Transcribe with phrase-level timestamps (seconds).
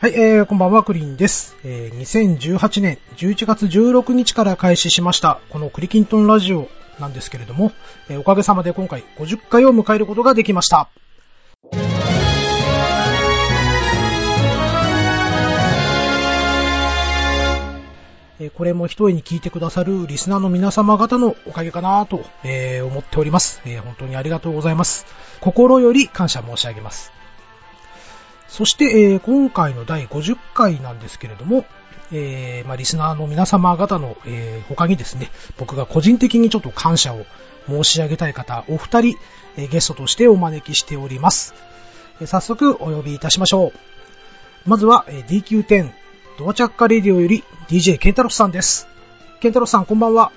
[0.00, 1.56] はい、えー、こんばんは、クリンです。
[1.64, 6.68] えー、2018年11月16日から開始しました、このクリキントンラジオ
[7.00, 7.72] なんですけれども、
[8.08, 10.88] えーおかげさまで今回50回を迎えることができました。
[18.38, 25.06] えーこれも一重に聞いてくださるリスナーの皆様方のおかげかなと、えー思っております、えー本当にありがとうございます。
[25.40, 27.17] 心より感謝申し上げます。
[28.48, 31.64] そして、えー今回の第50回なんですけれども、
[32.10, 37.24] えーまあ、リスナーの皆様方の、えー他にですね、僕が個人的にちょっと感謝を
[37.68, 39.16] 申し上げたい方、お二人、
[39.56, 41.54] えーゲストとしてお招きしております。
[42.20, 44.68] えー早速お呼びいたしましょう。
[44.68, 45.90] まずは、えー DQ10
[46.38, 48.88] ドアチャッカレディオより DJ ケンタロスさんです。
[49.40, 50.32] ケンタロスさんこんばんは。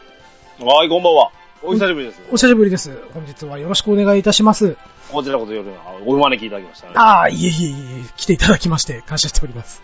[0.60, 1.32] はい、こんばんは。
[1.64, 2.22] お久しぶりです。
[2.30, 2.98] お久しぶりです。
[3.14, 4.78] 本日はよろしくお願いいたします。
[5.12, 5.74] こちらこそ夜の
[6.06, 6.88] お招きいただきました。
[7.00, 7.76] ああ、いえいえいえ、
[8.18, 9.84] 来ていただきまして感謝しております。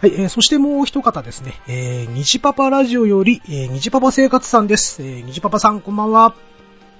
[0.00, 5.02] はい、えーそしてもう一方ですね、えー、虹パパラジオより、えー、虹パパ生活さんです。
[5.02, 6.34] えー、虹パパさんこんばんは。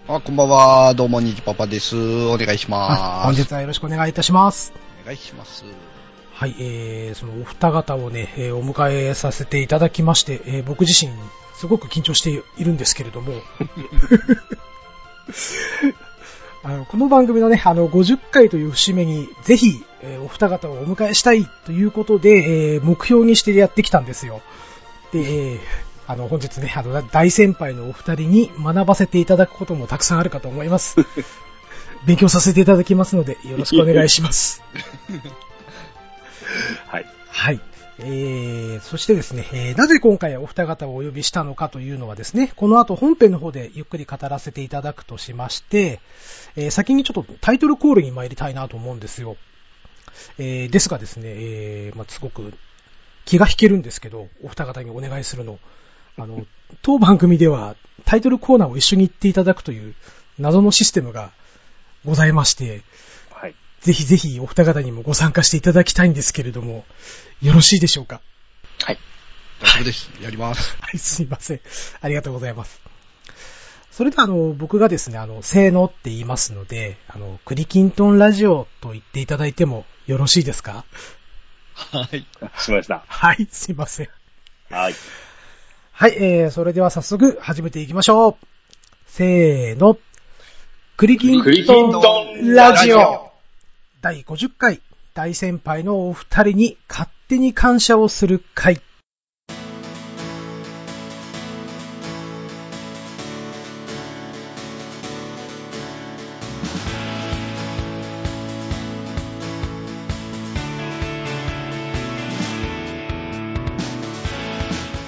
[0.07, 0.95] あ、こんばんは。
[0.95, 1.97] どうも、にじパパです。
[1.97, 3.27] お願いしあます。
[3.27, 4.73] 本日はよろしくお願いいたします。
[5.03, 5.65] お願いします。
[6.41, 11.13] はい、えー、そのお二方をね、えーお迎えさせていただきまして、えー僕自身、
[11.55, 13.35] すごく緊張しているんですけれども、
[16.65, 24.41] あのこの番組のね、あの、50回という節目に、ぜひ、えーお二方をお迎えしたいということで、えー目標にしてやってきたんですよ。
[25.13, 25.61] で、えー
[26.07, 30.97] あの、本日ね、あの、大先輩のお二人に学ばせていただくこともたくさんあるかと思います。
[32.07, 34.63] 勉強させていただきますので、よろしくお願いします。
[36.87, 37.07] はい。
[37.29, 37.61] はい。
[38.03, 46.01] えー、そしてですね、えーなぜ今回お二方をお呼びしたのかというのはですね、この後本編の方でゆっくり語らせていただくとしまして、
[46.57, 49.37] えー先にちょっとタイトルコールに参りたいなと思うんですよ。
[50.39, 52.55] えーですがですね、えーまあ、すごく
[53.27, 55.59] 気が引けるんですけど、お二方にお願いするの。
[56.17, 56.47] あの、
[56.83, 59.95] 当番組ではタイトルコーナーを一緒に言っていただくという
[60.39, 61.33] 謎のシステムが
[62.05, 62.83] ございまして、
[63.81, 66.85] ぜひぜひお二方にもご参加していただきたいんですけれども、
[67.41, 68.21] よろしいでしょうか？
[68.87, 70.11] 大丈夫です。
[70.23, 70.77] やります。
[70.81, 71.61] はい、すいません。
[72.01, 72.81] ありがとうございます。
[73.91, 80.85] それでは、あの、僕がですね、あの、せーのって言いますので、あの、クリキントンラジオと言っていただいてもよろしいですか？
[81.75, 82.27] はい。
[82.59, 83.05] しました。
[83.07, 84.09] はい、すいません。
[84.71, 84.95] はい。
[85.93, 88.37] はい、えー、それでは早速始めていきましょう。
[89.07, 89.99] せーの。
[90.97, 93.30] クリキンクリキトンラジオ
[94.03, 94.81] 第50回
[95.13, 98.81] 大先輩のお二人に勝手に感謝をする会。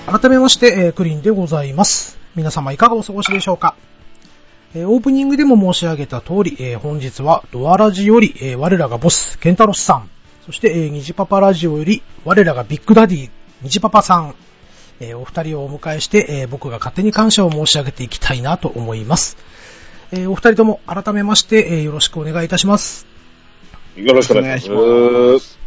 [0.06, 2.18] 改めまして、えークリンでございます。
[2.34, 3.74] 皆様いかがお過ごしでしょうか？
[4.74, 10.08] えーオープニングでも申し上げた通り、えー本日はドアラジより、えー我らがボス、ケンタロスさん、
[10.46, 14.34] そして、えー、ニジパパラジオより、我らがビッグダディ、ニジパパさん、
[15.00, 19.36] えーお二人をお迎えして、えー僕が勝手に感謝を申し上げていきたいなと思います。
[20.10, 23.06] えーお二人とも改めまして、えーよろしくお願いいたします。
[23.96, 25.58] よろしくお願いします。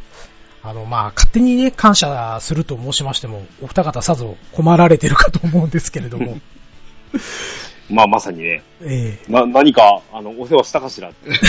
[0.63, 6.39] あの、まあ、勝手にね、感謝すると申しましても、お二方さぞ困られてるかと思うんですけれども、
[7.89, 11.29] まあ、まさにね、えーな、何か、あの、お世話したかしらって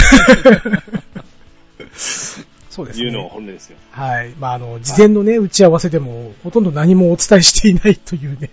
[2.71, 3.31] そうですいうのがね。
[3.31, 3.79] 本音ですよ。
[3.91, 4.35] はい。
[4.39, 8.51] まあ、あの、事前のね、打ち合わせでも、ほとんど何もお伝えしていないというね。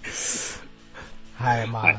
[1.35, 1.97] はい、まあ、はい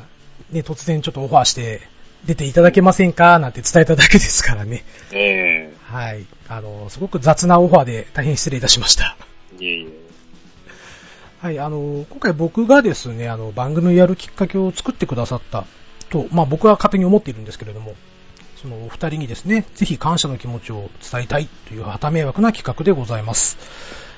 [0.50, 1.82] ね、突然ちょっとオファーして、
[2.24, 4.84] 出ていただけませんかなんて伝えただけですからね。
[5.12, 6.24] えはい。
[6.48, 9.16] あの、すごく雑なオファーで大変失礼いたしました。
[9.60, 10.03] えいえいえ。
[11.44, 15.66] はい、あの、今回僕がですね、あの、番組をやるきっかけを作ってくださった
[16.08, 17.92] と、まあ僕は勝手に思っているんですけれども、
[18.56, 23.58] そのお二人にですね、ぜひ感謝の気持ちを伝えたいという旗迷惑な企画でございます。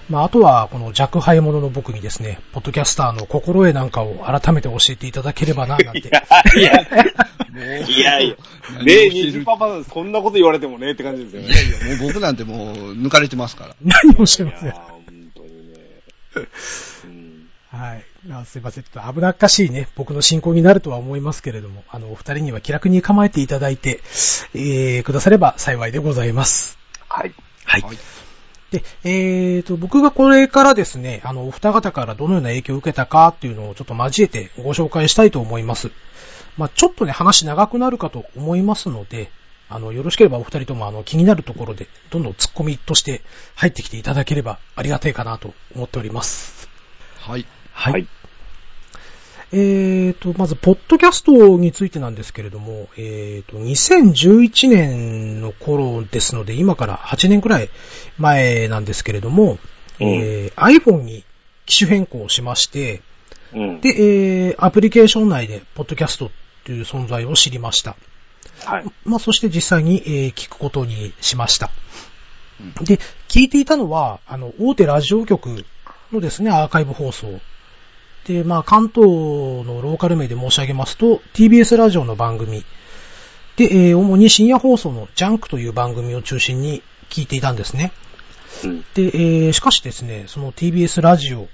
[0.08, 6.02] まああとは、この弱敗者の僕にですね、ポッドキャスターの心得なんかを改めて教えていただければな、なんて。
[6.02, 6.22] いや、
[6.55, 8.37] いや、いやいや、
[8.84, 11.49] ねえ、してるにじパパ、そんなこと言われてもねって感じですよね。
[11.49, 13.75] いやいや、もう僕なんてもう抜かれてますから。
[13.82, 14.64] 何をしゃいます？
[14.64, 15.02] いやー、本
[15.34, 16.46] 当にね。
[17.76, 17.81] うん。
[17.81, 18.05] はい。
[18.32, 18.84] あすいません。
[18.84, 24.00] ちょっと危なっかしいね、僕の進行になるとは思いますけれども、あの、お二人には気楽に構えていただいて、
[24.55, 26.78] えー、くだされば幸いでございます。
[27.08, 27.34] はい。
[27.64, 27.82] はい。
[27.82, 27.96] はい
[28.70, 35.93] で、えーと、僕がこれからですね、あの、お二方からどのような影響を受けたかっていうのをちょっと交えてご紹介したいと思います。
[36.56, 39.31] まあちょっとね、話長くなるかと思いますので、
[39.69, 43.22] あの、よろしければお二人ともあの、気になるところで、どんどん突っ込みとして
[43.55, 46.69] 入ってきていただければありがたいかなと思っております。
[47.19, 47.46] はい。
[47.76, 47.93] はい。
[47.93, 48.08] はい
[49.52, 57.70] えーと、まず、ポッドキャストについてなんですけれども、えーと、2011年の頃ですので、今から8年くらい
[58.19, 59.58] 前なんですけれども、
[60.00, 61.25] うんえー iPhone に
[61.64, 63.02] 機種変更しまして、
[63.55, 63.81] うん。
[63.81, 66.31] で、えー、アプリケーション内で、ポッドキャスト
[66.64, 67.96] という存在を知りました。
[68.64, 68.84] はい。
[69.05, 71.70] まあ、そして実際に、えー聞くことにしました。
[72.82, 72.99] で、
[73.29, 75.64] 聞いていたのは、あの、大手ラジオ局
[76.11, 77.40] のですね、アーカイブ放送。
[78.26, 82.64] で、まあ、関東のローカル名で申し上げますと、TBS ラジオの番組。
[83.56, 87.93] で、えー主に深夜放送のジャンクという番組を中心に聞いていたんですね。
[88.64, 88.81] うん。
[88.81, 91.49] で、えーしかしですね、その TBS ラジオ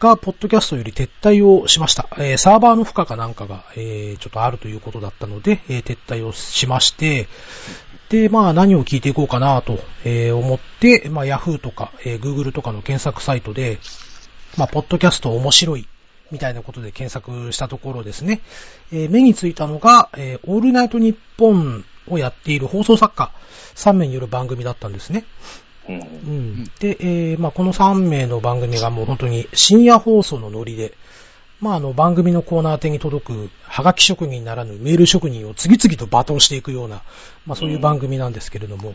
[0.00, 2.08] が、ポッドキャストより撤退をしました。
[2.16, 7.28] えーサーバーの負荷かなんかが、えーちょっとあるということだったので、えー撤退をしまして、
[8.08, 13.78] で、まあ何を聞いていこうかなと、えー思って、まあ Yahoo とか、えー Google とかの検索サイトで、
[14.56, 15.86] まあ、ポッドキャスト面白い、
[16.30, 18.40] みたいなことで検索したところですね、
[18.92, 23.32] えー目についたのが、えーオールナイトニッポンをやっている放送作家
[23.74, 25.24] 3名による番組だったんですね。
[25.88, 26.00] うん。
[26.00, 26.64] うん。
[26.80, 30.94] で、えーまあ、この3名の番組がもう本当に深夜放送のノリで、
[31.60, 37.02] まあ、あの、番組のコーナー手に届く、はがき職人ならぬメール職人を次々と罵倒していくような、
[37.46, 38.94] まあ、そういう番組なんですけれども、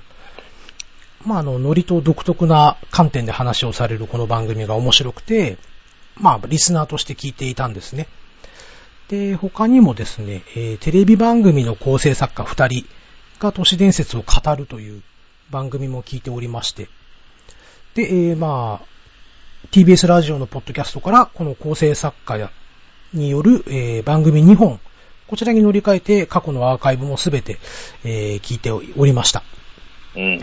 [1.25, 5.57] まあ、あの、ノリと独特な観点で話をされるこの番組が面白くて、
[6.19, 8.07] まあ、リスナーとして聞いていたんですね。
[9.10, 12.86] で、他にもですね、えーテレビ番組の構成作家2人
[13.39, 15.01] が都市伝説を語るという
[15.51, 16.88] 番組も聞いておりまして、
[17.95, 18.88] で、えーまあ、
[19.71, 22.50] TBS ラジオのポッドキャストからこの構成作家
[23.13, 24.80] による、えー番組2本、
[25.27, 27.59] こちらに乗り換えて過去のアーカイブもすべて、
[28.04, 29.44] えー聞いておりました。
[30.16, 30.39] うん。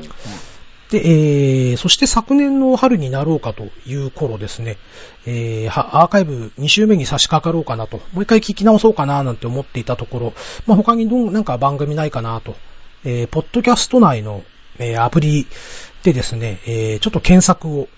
[0.91, 4.77] で、えー、そして昨年の春になろうかという頃ですね、
[5.25, 10.33] えー、はアーカイブ2週目に差し掛かろうかなと、もう一回聞き直そうかななんて思っていたところ、
[10.67, 12.57] まあ、他にどう、なんか番組ないかなと、
[13.05, 14.43] えー、ポッドキャスト内の、
[14.79, 15.47] えー、アプリ
[16.03, 17.89] でですね、えー、ちょっと検索を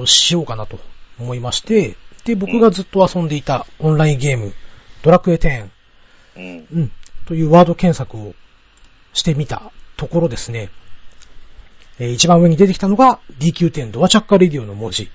[0.00, 0.78] おしようかなと
[1.20, 4.52] 思いまして、で、僕がずっと遊んでいたオンラインゲーム、
[5.02, 5.68] ドラクエ10、
[6.36, 6.66] うん。
[6.72, 6.92] うん、
[7.26, 8.34] というワード検索を
[9.12, 10.70] してみたところですね、
[11.98, 15.10] えー一番上に出てきたのが DQ10 ドアチャッカレディオの文字。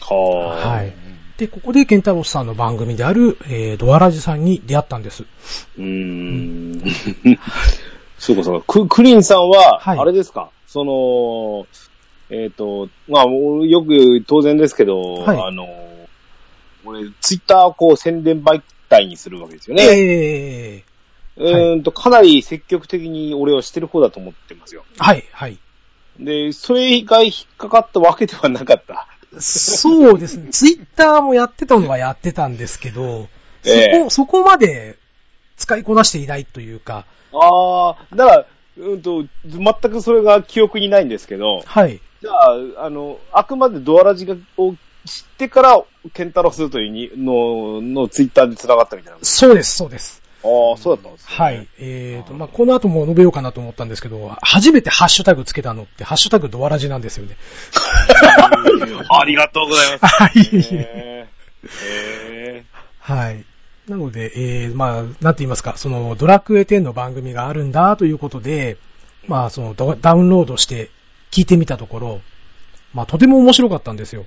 [0.00, 0.68] はあ。
[0.76, 0.92] はい。
[1.36, 5.24] で、ここでケンタロスさんの番組である、えードアラジさんに出会ったんです。
[5.78, 6.82] うーん。
[8.18, 8.64] そうかそうか。
[8.66, 11.66] ククリンさんは、はいあれですか、その、
[12.30, 15.68] えっ、と、まあ、よく当然ですけど、はいあの、
[16.84, 19.84] 俺、ツイッターをこう宣伝媒体にするわけですよね。
[19.84, 20.82] え
[21.36, 24.84] うーんと、かなり積極的に俺はしてる方だと思ってますよ。
[24.96, 25.58] ー、はい、はい。
[26.18, 29.06] で、それが引っかかったわけではなかった。
[29.40, 30.50] そうですね。
[30.50, 33.28] ツイッターもやってたのはやってたんですけど、そこ、
[33.64, 34.98] ええそこまで
[35.56, 38.46] 使いこなしていないというか、ああ、だから、
[38.78, 42.00] うんと、全くそれが記憶にないんですけど、はい。
[42.22, 44.74] じゃあ、あの、あくまでドアラジがを
[45.04, 49.18] 知ってから、ケンタロスというにの、のツイッターで繋がったみたいな。
[49.22, 50.22] そうです、そうです。
[50.46, 51.36] ああ、そうだったんですね。
[51.36, 51.68] はい。
[51.78, 57.36] えーと、まあ、この後も述べようかなと思ったんですけど、初めてハッシュタグつけたのって、ハッシュタグドアラジなんですよね。
[59.10, 60.14] ありがとうございます。
[60.14, 61.26] はい。
[63.00, 63.44] はい。
[63.88, 68.78] なので、えー、まあ、なんて言いますか、その、ドラクエ10の番組があるんだということで、
[69.28, 70.90] まあ、そのダ、ダウンロードして
[71.30, 72.20] 聞いてみたところ、
[72.94, 74.26] まあ、とても面白かったんですよ。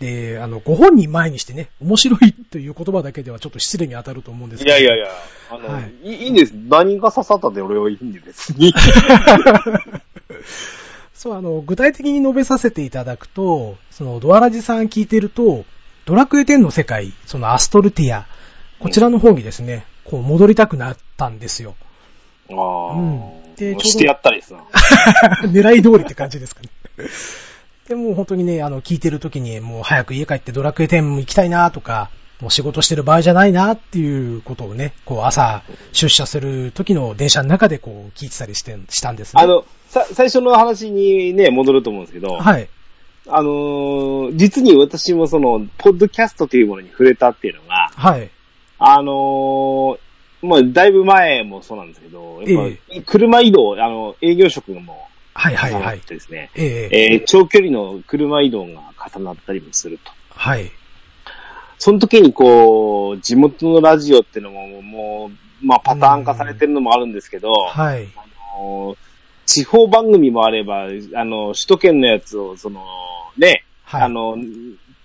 [0.00, 4.76] で、あの、ご本人前にしてね、面白いという言葉だけではちょっと失礼に当たると思うんですけど。
[4.76, 5.08] いやいやいや、
[5.50, 6.52] あの、はいい、いいんです。
[6.52, 8.74] 何が刺さったで俺はいいんで別に。
[11.14, 15.64] そう、あの、具体的に述べさせていただくと、その、ドアラジさん聞いてると、
[16.04, 18.26] ドラクエ10の世界、そのアストルティア、
[18.78, 21.74] こちらの方にですね、こう戻りたくなったんですよ。
[22.50, 24.62] ああ、うんでしてやったりさ。
[25.48, 26.68] 狙い通りって感じですかね。
[27.88, 35.62] でも本当にね、あの、聞いてる時にもう早く家帰ってドラクエ10行きたいなとか、もう仕事してる場合じゃないなっていうことをね、こう朝
[35.92, 39.42] 出社する時の電車の中でこう聞いてたりして、したんですね。
[39.42, 42.68] あの、さ、最初の話にね、戻ると思うんですけど、はい。
[43.28, 48.30] あのー実に私もその、ポッドキャストというものに触れたっていうのが、はい。
[48.78, 49.98] あのー
[50.42, 56.00] まあ、だいぶ前もそうなんですけど、やっえぱ、車移動、あの、営業職もはいはいはい。
[56.00, 58.82] てですね、えええー長距離の車移動が
[59.14, 60.12] 重なったりもすると。
[60.30, 60.70] はい。
[61.78, 65.30] その時にこう、地元のラジオっていうのも、も
[65.62, 68.08] う、まあパターン化されてるのもあるんですけど、はい。
[68.16, 68.96] あの、
[69.44, 72.84] 地方番組もあれば、あの、首都圏のやつを、その、
[73.36, 74.02] ね、はい。
[74.02, 74.36] あの、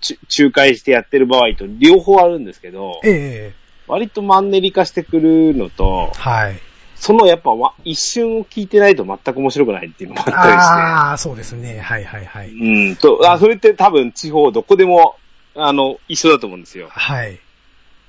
[0.00, 6.60] ち仲介してやってる場合と両方あるんですけど、ええ割とマンネリ化してくるのと、はい。
[7.02, 11.80] そのやっぱわ一瞬聞いてないと全く面白くないっていうのもあったりああ、そうですね。
[11.80, 12.50] はいはいはい。
[12.50, 12.64] して。
[12.64, 15.16] うん、と、あ、それって多分地方どこでも、
[15.56, 16.90] あの、一緒だと思うんですよ。
[16.90, 17.40] はい。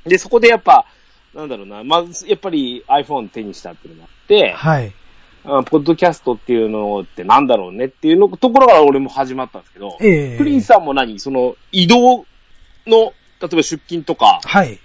[0.06, 0.86] で、そこでやっぱ、
[1.34, 4.94] なんだろうな、まず、やっぱり iPhone 手にしたっていうのがあって、はい。
[5.46, 12.28] あポッドキャストっていうのってなんだろうねっていうのところから俺も始まったんですけど、ええプリンさんも何その移動
[12.86, 14.80] の、例えば出勤とか、はい。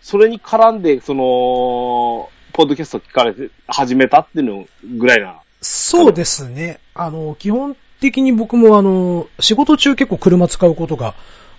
[0.00, 4.66] それに絡んで、その、ポッドキャスト聞かれて、始めたっていうの
[4.98, 5.36] ぐらいな。
[5.60, 6.80] そうですね。
[6.94, 11.14] あの、基本的に僕もあの、仕事中結構車使うことが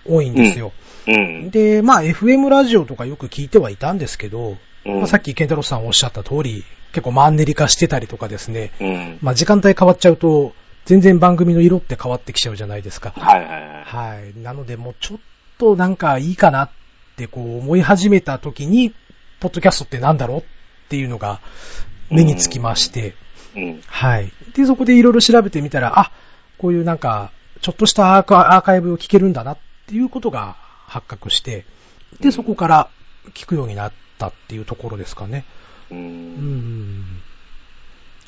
[0.06, 0.72] 多いんですよ。
[1.08, 1.50] うん。
[1.52, 8.72] で、まあ FM ラジオとかよく聞いてはいたんですけど、うんまあ、さっき健太郎さんおっしゃった通り、結構マンネリ化してたりとかですね。
[8.80, 9.20] うん。
[9.22, 10.54] まあ時間帯変わっちゃうと、
[10.86, 13.14] 全然番組の色って変わってきちゃうじゃないですか。
[13.16, 13.84] はいはいはい。
[13.86, 14.40] はい。
[14.42, 15.18] なのでもうちょっ
[15.58, 16.70] となんかいいかなっ
[17.16, 18.94] てこう思い始めた時に、
[19.40, 20.44] ポッドキャストってなんだろうっ
[20.94, 21.42] ていうのが
[22.12, 23.16] 目につきまして、
[23.56, 23.82] うん。
[23.88, 24.32] はい。
[24.56, 26.12] で、そこでいろいろ調べてみたら、あ、
[26.60, 27.32] こういうなんか、
[27.62, 29.58] ちょっとしたアーカアーカイブを聞けるんだなっ
[29.88, 31.66] ていうことが発覚して、
[32.20, 32.90] で、そこから
[33.34, 35.46] 聞くようになったっていうところですかね。
[35.90, 35.96] う。
[35.96, 37.06] うんん。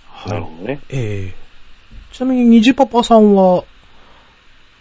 [0.10, 0.31] はい。
[0.31, 0.79] なるほどね。
[0.89, 1.34] ええ
[2.13, 3.63] ちなみに、にじパパさんは、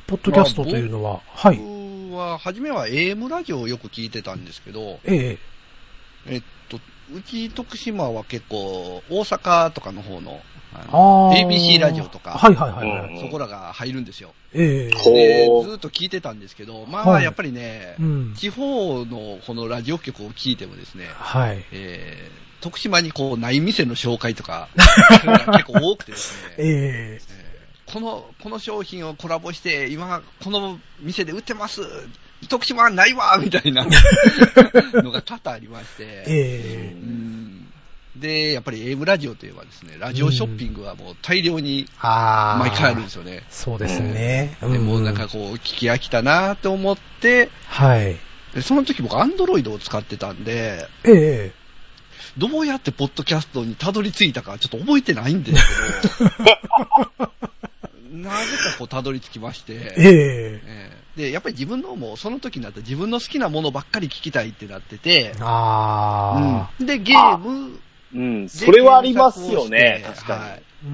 [0.07, 1.59] ポッドキャストというのは、はい。
[1.59, 5.39] 僕は、初めは AM ラジオをよく聞いてたんですけど、ええ
[6.27, 6.81] えっと、
[7.13, 10.41] うち徳島は結構、大阪とかの方の、
[10.75, 14.35] ABC ラジオとか、はいはいはいそこらが入るんですよ。
[14.53, 14.97] ええ。
[14.97, 15.15] ほう。
[15.15, 17.25] で、ずっと聞いてたんですけど、まあ、はい。
[17.25, 18.35] やっぱりね、うん。
[18.35, 21.65] 地方のこのラジオ局を聞いてもですね、はい。
[21.73, 24.71] えー徳島にこうない店の紹介とか、
[25.53, 27.21] 結構多くてですね、ええ。
[27.21, 27.45] えー
[27.93, 31.83] この、この商品をコラボして、今、この店で売ってます
[32.47, 33.87] 徳島はないわみたいな。
[35.03, 36.97] のが多々ありまして、ええ。
[36.97, 37.73] うん。
[38.17, 41.87] で、やっぱり AM ラジオといえばですね、ラジオショッピングはもう大量に。
[42.01, 43.43] 毎回あるんですよね。
[43.51, 44.57] そうですね。
[44.61, 48.17] でもうなんかこう、聞き飽きたなと思って、はい。
[48.55, 51.65] でその時僕、アンドロイドを使ってたんで、ええ。
[52.39, 55.63] どうやってポッドキャストにたどり着いたかちょっと覚えてないんです
[56.19, 56.31] けど、
[58.11, 59.93] なぜかこうたどり着きまして、ええ。
[59.97, 60.84] ええ
[61.17, 66.87] で、やっぱり自分のもうその時になったら自分の好きなものばっかり聞きたいってなってて、あうん。
[66.87, 67.79] で、ゲーム。
[68.15, 68.49] うん。
[68.49, 70.05] それはありますよね。
[70.07, 70.51] 確か検索をしてはい。
[70.51, 70.59] あ。
[70.85, 70.89] う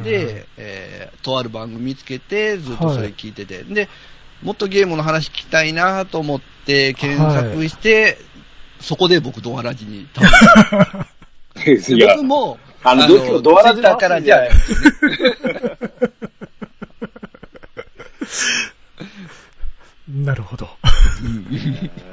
[0.00, 0.02] ん。
[0.02, 3.88] で、えーとある番組見つけて、ずっとそれ聞いてて、で、
[4.42, 8.18] もっとゲームの話聞きたいなと思って検索して、
[8.80, 10.26] そこで僕、 ドアラジにたど
[11.66, 11.84] り着い。
[11.84, 11.98] てに。
[11.98, 12.14] いや。
[12.14, 14.40] 僕、も、あの、今日ドアラジツイッターからじゃあ、
[20.08, 20.66] なるほど。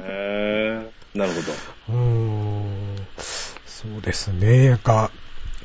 [0.04, 1.94] へーなるほど。
[1.94, 2.96] うーん。
[3.64, 4.68] そうですね。
[4.68, 5.10] なんか、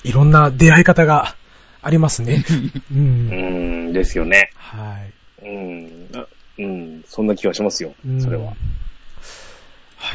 [0.03, 1.35] いろんな出会い方が
[1.81, 2.45] ありますね。
[2.91, 2.95] う。
[2.95, 4.51] うんん、ですよね。
[4.55, 4.97] は
[5.41, 5.45] い。
[5.45, 6.09] うん。
[6.15, 6.25] あ
[6.57, 8.21] うん、そんな気がしますようん。
[8.21, 8.45] それは。
[8.45, 8.55] は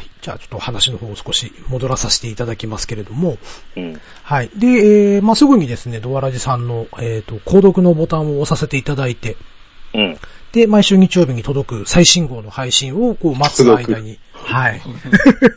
[0.01, 0.09] い。
[0.21, 3.37] じゃあちょっと話の方を少し戻らさせていただきますけれども、
[3.75, 4.01] うん。
[4.23, 4.49] はい。
[4.55, 9.37] で、えー、まあ、すぐにですね、ドアラジさんの、えっ、と、購読のボタンを押させていただいて、
[9.93, 10.17] うん。
[10.57, 14.81] で、毎週日曜日に届く最新号の配信をこう待つ間に、はい。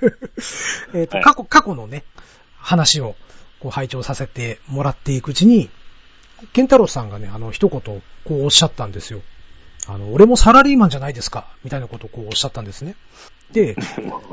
[0.92, 2.04] えっと、はい過去、過去のね、
[2.58, 3.16] 話を
[3.60, 5.70] こう拝聴させてもらっていくうちに、
[6.52, 9.22] ケンタロウさんがね、あの、一言、こうおっしゃったんですよ。
[9.86, 12.94] あの、俺もサラリーマンじゃないですか、みたいなことをこうおっしゃったんですね。
[13.52, 13.76] で、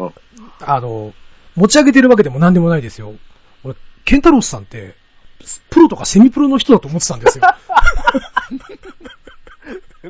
[0.60, 1.14] あの、
[1.56, 3.16] 持ち上げてるわけでも何でもないですよ。
[3.64, 4.96] 俺、ケンタロウさんって、
[5.70, 7.46] プロとかセミプロの人だと思ってたんですよ。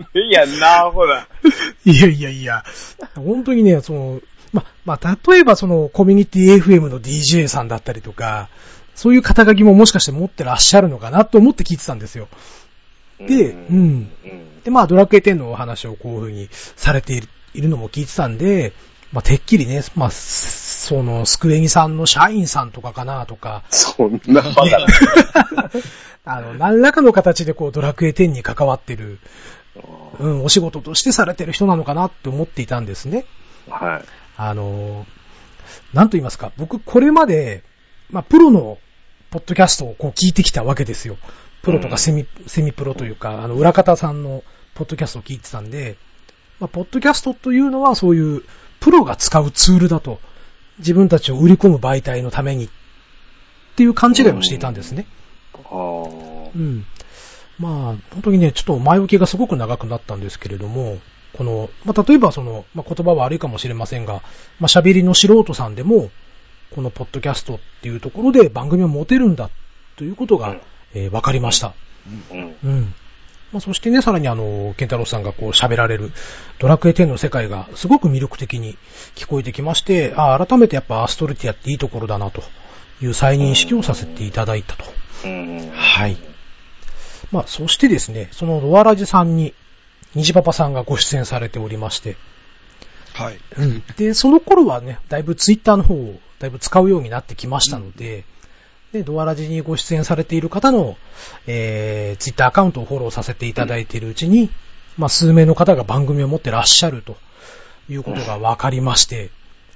[0.15, 1.13] いや、なるほど。
[1.85, 2.63] いやいやいや、
[3.15, 4.21] 本当にね、その、
[4.53, 8.49] ま、まあ、例えばそのコミュニティ FM の DJ さんだったりとか、
[8.95, 12.27] そういう肩書きももしかして持ってらっしゃるのかなと思って聞いてたんですよ。
[13.19, 14.11] で、うん。
[14.23, 14.63] うん。
[14.63, 17.27] で、まあ、ドラクエ10のお話をこういう風にされている
[17.57, 18.73] いるのも聞いてたんで、
[19.11, 24.85] まあ、てっきりね、まあ、その、スクエニさんの社員さんとかかなとか、そんなバカな。
[26.25, 29.19] あの、何らかの形でこう、ドラクエ10に関わってる、
[30.19, 33.25] うん、お仕事としてされてる人なのかなって思っていたんですね。
[33.69, 34.05] はい。
[34.38, 35.05] あの、
[35.93, 37.63] なんと言いますか、僕これまで、
[38.10, 38.77] まあ、プロの
[39.29, 41.17] ポッドキャストをこう聞いてきたわけですよ。
[41.62, 44.43] プロとかセミ、セミプロというか、あの、裏方さんの
[44.75, 45.98] ポッドキャストを聞いてたんで、
[46.60, 48.43] まあ、ポッドキャストというのはそういう、
[48.79, 50.19] プロが使うツールだと、
[50.79, 52.69] 自分たちを売り込む媒体のために、っ
[53.75, 55.05] ていう勘違いをしていたんですね。
[55.53, 56.86] あーうん。
[57.59, 60.99] まあ、本当にね、ちょっと前置きがすごく長くなったんですけれども、
[61.33, 64.21] この、まあ、例えばその、まあ、言葉は悪いかもしれませんが、
[64.59, 66.11] まあ、喋りの素人さんでも、
[66.73, 69.49] このポッドキャストっていうところで番組を持てるんだ
[69.95, 70.61] ということが、うん
[70.93, 71.73] えーわかりました。
[72.31, 72.55] うん。
[72.63, 72.93] うん。
[73.51, 76.11] まあ、そしてね、さらにあの、ケンタロウさんがこう喋られる
[76.59, 78.77] ドラクエ10の世界がすごく魅力的に
[79.15, 82.43] 聞こえてきまして、あ改めてやっぱアストルティアっていいところだなと
[83.01, 84.85] いう再認識をさせていただいたと。
[85.25, 85.69] うん。
[85.73, 86.17] はい。
[87.31, 89.53] まあ、そしてですね、そのドアラジさんに、
[90.15, 92.15] 虹パパさんがご出演されておりまして、
[93.13, 93.39] はい。
[93.57, 93.84] うん。
[93.98, 98.25] で、その頃はね、だいぶツイッターの方をだいぶ使うようになってきましたので、
[98.93, 100.98] で、ドアラジにご出演されている方の、
[101.46, 104.50] えー、ツイッターアカウントをフォローさせていただいているうちに、
[104.98, 107.17] まあ、数名の方が番組を持ってらっしゃると
[107.89, 109.25] いうことが分かりまして、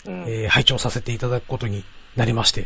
[0.06, 1.84] うんえー拝聴させていただくことに
[2.16, 2.66] なりまして。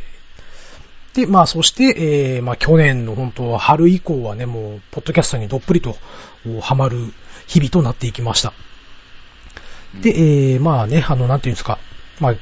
[1.15, 5.95] で、まあ、そして、えーまあ、去年の本当、春以降はね、もう、ポッドキャストにどっぷりと、
[6.45, 6.97] おハマる
[7.47, 8.53] 日々となっていきました。
[10.01, 11.79] で、えーまあね、あの、なんていうんですか、
[12.19, 12.35] まあ、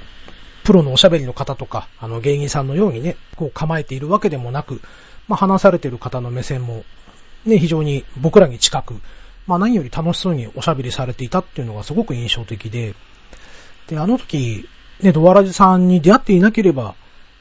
[0.63, 4.81] プロのおしゃべりの方とか、あの、芸人さんのようにね、こう構えているわけでもなく、
[5.27, 6.83] まあ、話されている方の目線も、
[7.45, 8.95] ね、非常に僕らに近く、
[9.45, 12.95] まあ、何より楽しそうにおしゃべりされていたっていうのがすごく印象的で、
[13.87, 14.67] で、あの時、
[15.01, 16.95] ね、ドアラジさんに出会っていなければ、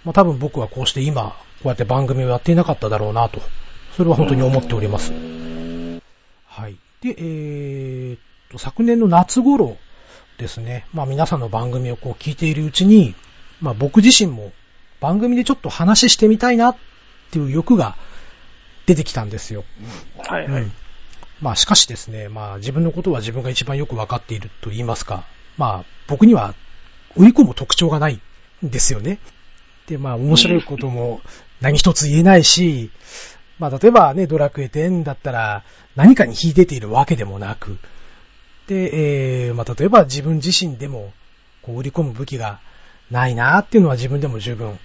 [0.05, 3.41] まあ、多分僕はこうして今、こうやって番組をやっていなかっただろうなと、
[3.97, 5.13] それは本当に思っております。
[6.47, 6.77] はい。
[7.01, 8.19] で、えーっ
[8.51, 9.77] と、昨年の夏頃
[10.39, 13.15] ですね、まあ皆さんの番組をこう聞いているうちに、
[13.61, 14.53] まあ僕自身も
[15.01, 16.77] 番組でちょっと話してみたいなっ
[17.31, 17.97] ていう欲が
[18.87, 19.65] 出てきたんですよ。
[20.19, 20.63] はいはい。
[20.63, 20.73] うん。
[21.41, 25.25] まあしかしですね、まあ自分のことは自分が一番よくわかっていると言いますか、
[25.59, 26.55] まあ僕には
[27.17, 28.21] 売り込む特徴がない
[28.65, 29.19] んですよね。
[29.93, 31.21] で、まあ面白いことも
[31.61, 32.91] 何一つ言えないし、
[33.59, 35.65] まあ例えばね、ドラクエ10だったら
[35.97, 37.79] 何かに秀でているわけでもなく、
[38.67, 41.13] で、えー、まあ例えば自分自身でも
[41.61, 42.61] こう売り込む武器が
[43.11, 44.79] ないなっていうのは自分でも十分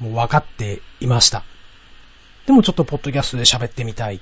[0.00, 1.44] もう分かっていました。
[2.46, 4.20] でもちょっとポッドキャストで喋ってみたい。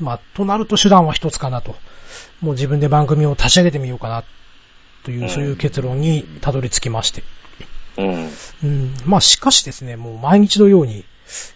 [0.00, 1.76] まあ、となると手段は一つかなと。
[2.40, 4.24] もう自分で番組を立ち上げてみようかな、
[5.04, 7.22] という、そういう結論にたどり着きまして。
[7.98, 8.30] うん。
[8.64, 8.94] うん。
[9.04, 11.04] まあ、しかしですね、もう毎日のように、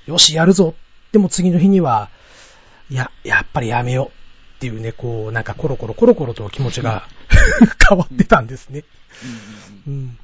[0.06, 0.74] よし、やるぞ。
[1.12, 2.10] でも次の日には、
[2.90, 4.16] いや、やっぱりやめよう。
[4.56, 7.06] っていうね、こう、なんかコロコロコロコロと気持ちが
[7.88, 8.84] 変わってたんですね。
[9.86, 10.18] うん。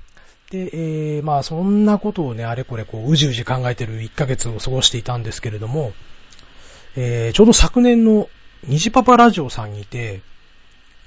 [0.51, 5.93] で、えー、まあそんなことをね、あれこれこう、うじうじ考えてる1ヶ月を過ごしていたんですけれども、
[6.97, 8.29] えー、ちょうど昨年の
[8.65, 10.23] 虹パパラジオさんにて、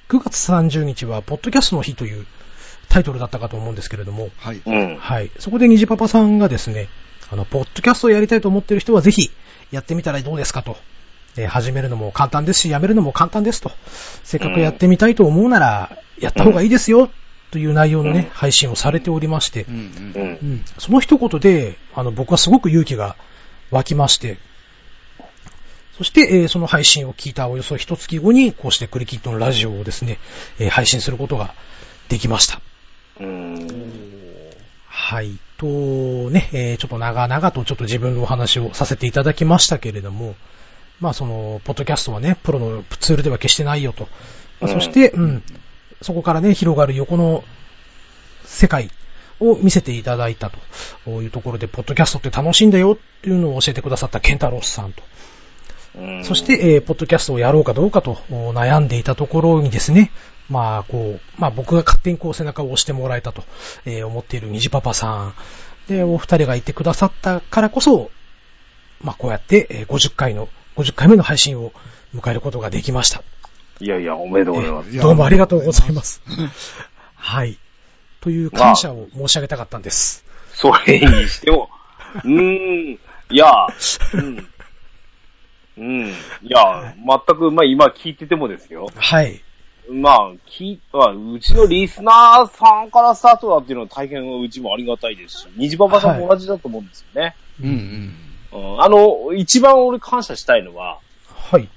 [0.09, 2.27] 9月30日は、ポッドキャストの日という
[2.95, 4.62] タイトルだったかと思うんですけれども、はい。
[4.65, 4.95] うん。
[4.95, 5.29] はい。
[5.38, 6.88] そこで虹パパさんがですね、
[7.29, 9.31] あの、ポッドキャストをやりたいと思っている人はぜひ、
[9.71, 10.77] やってみたらどうですかと。
[11.36, 13.69] えー始めるのも簡単ですし、やめるのも簡単ですと。
[14.23, 17.10] せっかくやってみたいと思うなら、やった方がいいですよ、
[17.51, 20.27] という内容のね、うん配信をされておりましてう、んううん。
[20.27, 20.45] んう。
[20.55, 23.17] ん、その一言で、あの、僕はすごく勇気が
[23.71, 24.38] 湧きまして、
[25.97, 30.19] そして、えーその配信を聞いたおよそ一月後に、こうしてクリキットのラジオをですね、
[30.60, 31.53] えー配信することが
[32.08, 32.62] できました。
[33.19, 33.67] うん。
[34.88, 35.32] はい。
[35.58, 40.36] と、ね、えーちょっと長々とちょっと自分のお話をさせていただきましたけれども、
[40.99, 44.08] まあその、ポッドキャストはね、プロのツールでは決してないよと。
[44.62, 45.43] まあそして、うん、
[46.01, 47.43] そこからね、広がる横の
[48.45, 48.89] 世界
[49.39, 50.51] を見せていただいた
[51.06, 55.04] というところで、ポッドキャストって楽しいんだよっていうのを教えてくださったケンタロスさんと。
[55.97, 60.12] うんそし、て、えーポッドキャストをやろうかどうかとお悩んでいたところにですね、
[60.49, 63.43] まあ、こう、まあ僕が勝手にこう背中を押してもらえたと、
[63.86, 65.34] えー思っている虹パパさん。
[65.88, 68.12] で、お二人がいてくださったからこそ、
[69.01, 71.71] まあこうやって、えー50回の、50回目の配信を
[72.13, 73.23] 迎えることができました。
[73.79, 74.97] いやいや、おめでとうございます。
[74.97, 76.21] どうもありがとうございます。
[77.15, 77.58] はい。
[78.21, 80.23] という感謝を申し上げたかったんです。
[80.53, 81.69] それにしても、
[82.23, 83.67] うーん、いや、
[84.13, 84.47] うん。
[85.77, 86.08] うん。
[86.08, 88.88] いや、全く、まあ今聞いててもですよ。
[88.95, 89.44] はい。
[89.89, 97.35] まあ、聞いまあ、うちのリスナーさんからスタートだっていうのは大変うちもありがたいですし、虹パパさんも同じだと思うんですよね。
[97.61, 97.67] うん
[98.53, 98.73] うん。
[98.73, 101.69] うん、あの、一番俺感謝したいのは、はい。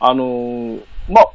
[0.00, 1.28] あのーまあ、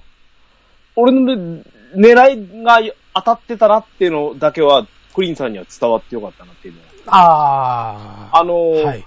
[0.95, 1.63] 俺のね
[1.95, 2.79] 狙いが
[3.15, 6.88] 当たってたなっていうのだけは、クリーンさんには伝わってよかったなっていうのは。
[7.07, 8.86] ああのーー。
[8.86, 9.05] はい。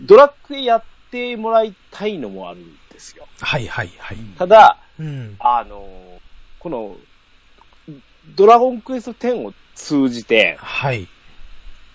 [0.00, 3.26] ドラクエやってもらいたいのもあるんですよ。
[3.40, 4.16] はい、はい、はい。
[4.38, 5.36] ただ、うん。
[5.38, 6.11] あのー
[6.62, 6.96] この、
[8.36, 11.08] ドラゴンクエスト10を通じて、はい。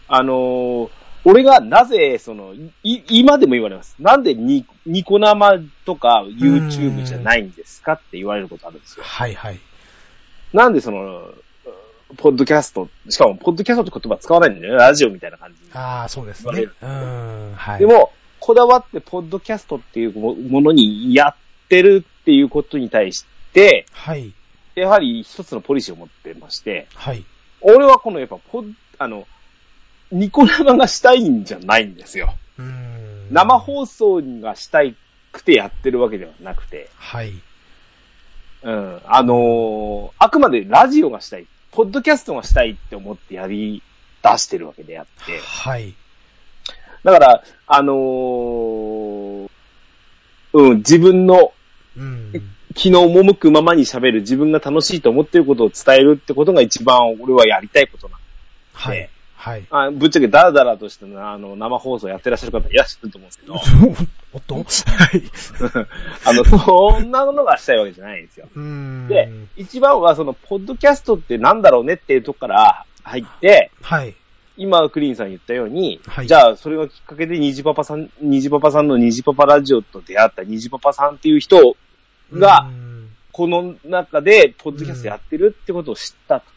[0.10, 0.90] あのー
[1.24, 3.98] 俺がなぜ、その、い、今でも言われます。
[4.00, 9.04] なんでニニコ生とか YouTube じゃないんですかって言われることあるんですよ。
[9.04, 9.60] はいはい。
[10.54, 11.34] なんでその、
[12.16, 14.80] ポッドキャスト、しかも、ポッドキャストって言葉使わないんだよね。
[14.80, 15.60] ラジオみたいな感じ。
[15.74, 16.70] ああ、そうですね。
[16.82, 17.80] うん、はい。
[17.80, 21.36] で、も、こだわって、ポッドキャストっていうもものにやっ
[21.68, 24.34] てるっていうことに対して、はい、
[24.78, 27.26] やはり一つのポリシーを持ってまして、はい。
[27.62, 29.28] 俺はこのやっぱ、ポッ、あの、
[30.12, 32.36] ニコ生がしたいんじゃないんですよ。
[32.60, 33.28] うん。
[33.32, 34.96] 生放送がしたい
[35.32, 37.34] くてやってるわけではなくて、はい。
[38.62, 39.02] うん。
[39.06, 43.82] あのーあくまでラジオがしたい、ポッドキャストがしたいって思ってやり
[44.22, 45.96] 出してるわけであって、はい。
[47.04, 49.50] だから、あのー
[50.54, 51.52] うん、自分の
[51.98, 52.57] うん。
[52.78, 58.20] 気の赴くままに喋る自分が楽しいと思ってることを伝えるってことが一番俺はやりたいことなん
[58.74, 59.10] はい。
[59.36, 59.66] はい。
[59.70, 63.54] あぶっちゃけダラダラとしてのあの生放送やってらっしゃる方いらっしゃると思うんですけど、
[64.34, 64.56] おっと？
[64.62, 65.24] はい。
[66.26, 68.48] あの、そんなものがしたいわけじゃないんですよ。
[68.56, 69.08] うん。
[69.08, 74.14] で、一番はその、ポッドキャストってなんだろうねっていうとこから入って、はい。
[74.58, 81.76] 今、クリーンさん言ったように、はいじゃあ、それがきっかけで、虹パパさん、虹パパさんの虹パパラジオと出会った虹パパさんっていう人
[82.32, 82.88] がう、ん
[83.38, 86.48] この中で、ポッドキャストやってるってことを知ったと。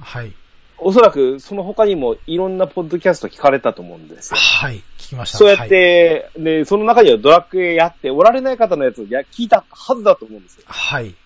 [0.00, 0.32] はい。
[0.78, 4.38] おそらく、その他にもいろんなポッドキャスト聞かれたと思うんですよ。
[4.38, 4.76] はい。
[4.98, 5.38] 聞きました。
[5.38, 10.64] そうやって、ね、その中にはドラクエやっておられない方のやつをや聞いたはずだと思うんですよ。
[10.66, 11.04] はい。
[11.04, 11.16] はい。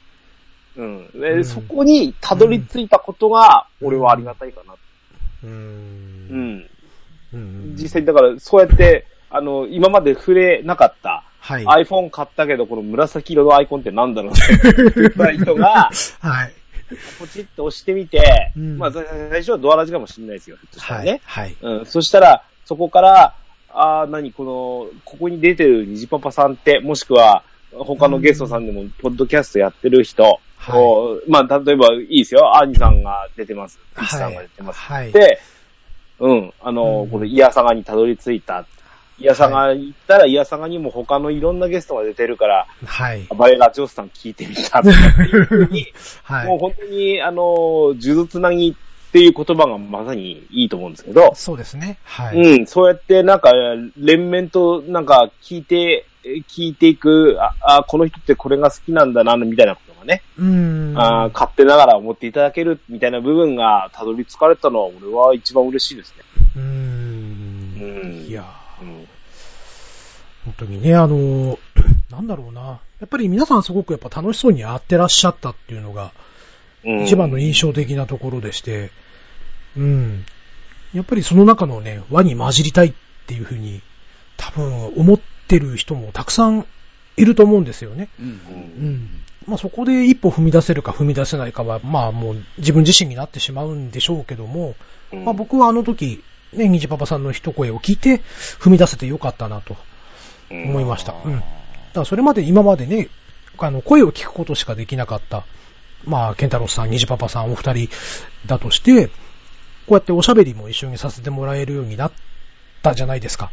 [0.74, 1.10] うん。
[1.12, 4.74] でうんそこにたどり着いたことが、俺はありがたいかな。
[4.74, 5.46] う。
[5.46, 6.70] うんん。
[7.32, 7.74] うん。
[7.76, 11.84] 実際、だから、そうやって、あの、今まで触れなかった、はい。
[11.84, 16.52] iPhone 買ったけど、この紫色のアイコンってなんだろうって言った人が、 はい。
[17.20, 19.04] ポチッと押してみて、うんまあ、最
[19.40, 20.56] 初はドアラジかもしれないですよ。
[20.56, 21.20] ひょっとしたらはいね。。
[21.24, 21.56] はい。
[21.60, 21.86] うん。
[21.86, 23.34] そしたら、そこから、
[23.68, 32.56] ああ、何、この、ここに出てる虹パパさんって、もしくは、他のゲストさんでも、ポッドキャストやってる人、はいまあ、例えば、いいですよ。
[32.56, 33.78] アーニさんが出てます。
[33.96, 34.80] ピチさんが出てます。
[34.80, 35.12] はい。
[35.12, 35.38] で、
[36.18, 38.66] うん、あの、うんこのイヤサガにたどり着いた。
[39.18, 43.26] イヤサガ行ったら、イヤサガにも他のいろんなゲストが出てるから、はい。
[43.34, 45.86] バレラジオスさん聞いてみたっていうに、
[46.22, 46.46] はい。
[46.46, 48.74] もう本当に、あの、呪術つなぎっ
[49.12, 51.98] ていう言葉がまさにいいと思うんですけど、そうですね。
[52.04, 52.58] はい。
[52.58, 53.52] うん、そうやってなんか、
[53.96, 56.06] 連綿となんか聞いて、
[56.48, 60.94] 聞いていく、あ、あこの人ってこれが好きなんだな、みたいなことがね、うん。
[60.98, 66.24] あ勝手ながら思っていただけるみたいな部分がたどり着かれたのは俺は一番嬉しいですね。
[66.56, 66.58] う。
[66.58, 67.26] うん
[67.76, 68.26] ん。
[68.26, 68.65] いやーうん。
[70.46, 71.58] 本当にね、あの、
[72.10, 72.80] なんだろうな。
[73.00, 76.12] やっぱり皆さんすごくやっぱ楽しそうにやってらっしゃったっていうのが、
[76.84, 78.92] うん一番の印象的なところでして、
[79.76, 80.24] うん。
[80.94, 82.92] やっぱりその中のね、輪に混じりたいっ
[83.26, 83.82] ていうふうに、
[84.36, 86.64] 多分思ってる人もたくさん
[87.16, 88.08] いると思うんですよね。
[88.20, 89.08] うんうん。
[89.48, 94.76] まあそこで一歩踏み出せるか踏み出せないかは、まあもう自分自身になってしまうんでしょうけども、
[95.12, 98.22] うんまあ僕はあの時、ね、虹パパさんの一声を聞いて
[98.60, 99.76] 踏み出せてよかったなと
[100.50, 101.12] 思いました。
[101.12, 101.32] うん。
[101.32, 101.46] だか
[101.94, 103.08] らそれまで今までね、
[103.58, 105.46] あの、声を聞くことしかできなかった、
[106.04, 107.88] まあ、ケンタロスさん、虹パパさん、お二人
[108.44, 109.14] だとして、こ
[109.90, 112.12] うやっておしゃべりも一緒にさせてもらえるようになっ
[112.82, 113.50] たじゃないですか。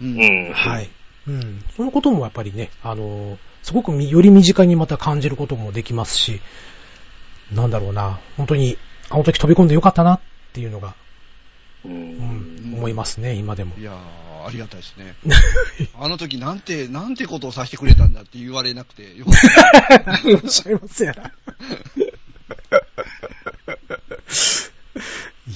[0.00, 0.52] うんうん。
[0.52, 0.90] はい。
[1.26, 1.64] うん。
[1.74, 6.40] そのこともやっぱりね、あの、すごくみより身近にまた感じることもできますし、
[7.50, 8.78] なんだろうな、本当に、
[9.10, 10.20] あの時飛び込んでよかったなっ
[10.52, 10.96] ていうのが、
[11.84, 11.88] う。
[11.88, 13.82] うんん、思いますね、今でもい。
[13.82, 15.14] やー、ありがたいですね。
[15.98, 20.20] あの時なんて、なんてことをさせてくれたんだって言われなくてよかった。
[20.44, 21.32] おっしゃいますやな。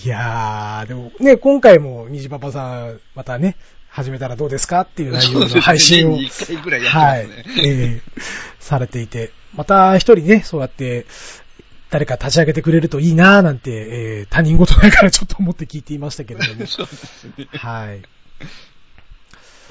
[0.04, 3.56] いやー、でもね、今回も虹パパさん、またね、
[3.88, 8.22] 始めたらどうですかっていう内容の配信を、年に一回ぐらいやってはいますね。、えー
[8.60, 11.06] されていて、また一人ね、そうやって、
[11.90, 16.66] 誰か立ち上げてくれるといいなーなんて、えー他人事だからちょっと思って聞いていましたけれども。
[16.66, 17.48] そうですね。
[17.52, 18.02] はい。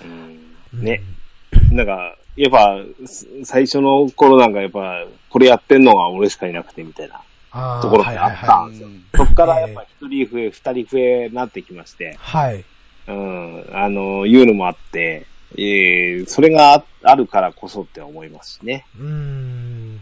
[0.03, 0.07] う
[0.77, 1.01] んね。
[1.71, 7.21] なんか、やっぱ、す最初の頃なんかやっぱ、これやってんのが俺しかいなくてみたいな。
[7.81, 8.89] ところってあったはいはいはいんですよ。
[9.15, 12.63] そっからやっぱ一人増え、二人増えなってきまして、はい。
[13.07, 15.25] うん、あの、いうのもあって、
[15.57, 18.85] えー、それがああるからこそって思いますしね。
[18.99, 20.01] うーん。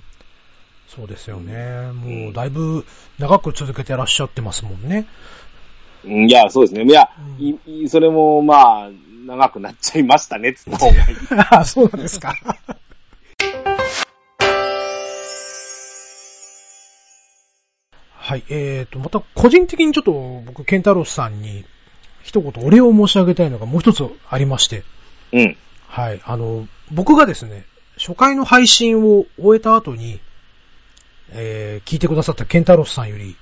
[0.88, 1.91] そうですよね。
[1.93, 2.86] もう、だいぶ
[3.19, 5.05] 長く続けてらっしゃってますもんね。
[6.03, 6.84] うんいや、そうですね。
[6.84, 8.89] いや、うんいいそれもまあ、
[9.25, 11.15] 長くなっちゃいましたね、つった方がいい。
[11.49, 12.33] あそうなんですか。
[18.11, 18.43] はい。
[18.49, 21.65] えーと、また個人的にちょっと僕、ケンタロスさんに
[22.23, 24.83] 一言お礼を申し上げたいのがもう一つありまして。
[25.31, 25.57] うん。
[25.88, 26.21] はい。
[26.23, 27.65] あの、僕がですね、
[27.97, 30.19] 初回の配信を終えた後に、
[31.29, 33.35] えー、聞いてくださったケンタロスさんより、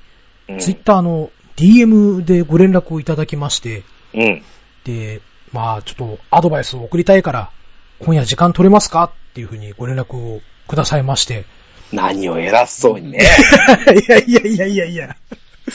[0.49, 4.43] うん、ツイッターの DM でご連絡をいただきまして、うん。
[4.83, 5.21] で、
[5.53, 7.51] まあ、ちょっとアドバイスを送りたいから、
[7.99, 9.05] 今夜時間取れますか？
[9.05, 11.45] っていうふうにご連絡をくださいまして。
[11.91, 13.19] 何を偉そうにね。
[14.07, 15.15] いやいやいやいやいや。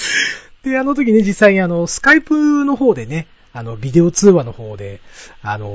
[0.65, 5.01] で、あの時ね、実際にあの、スカイプの方でね、あの、ビデオ通話の方で、
[5.43, 5.71] あの、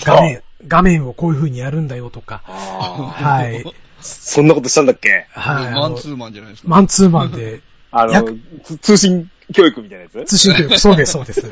[0.00, 3.64] 画面、画面をこういう風にやるんだよとか、はい。
[4.00, 5.26] そんなことしたんだっけ？
[5.32, 5.72] はい。
[5.74, 6.68] マンツーマンじゃないですか。
[6.68, 7.60] マンツーマンで。
[7.92, 8.26] あの、
[8.80, 10.24] 通信教育みたいなやつ？
[10.24, 11.42] 通信教育、そうです、そうです。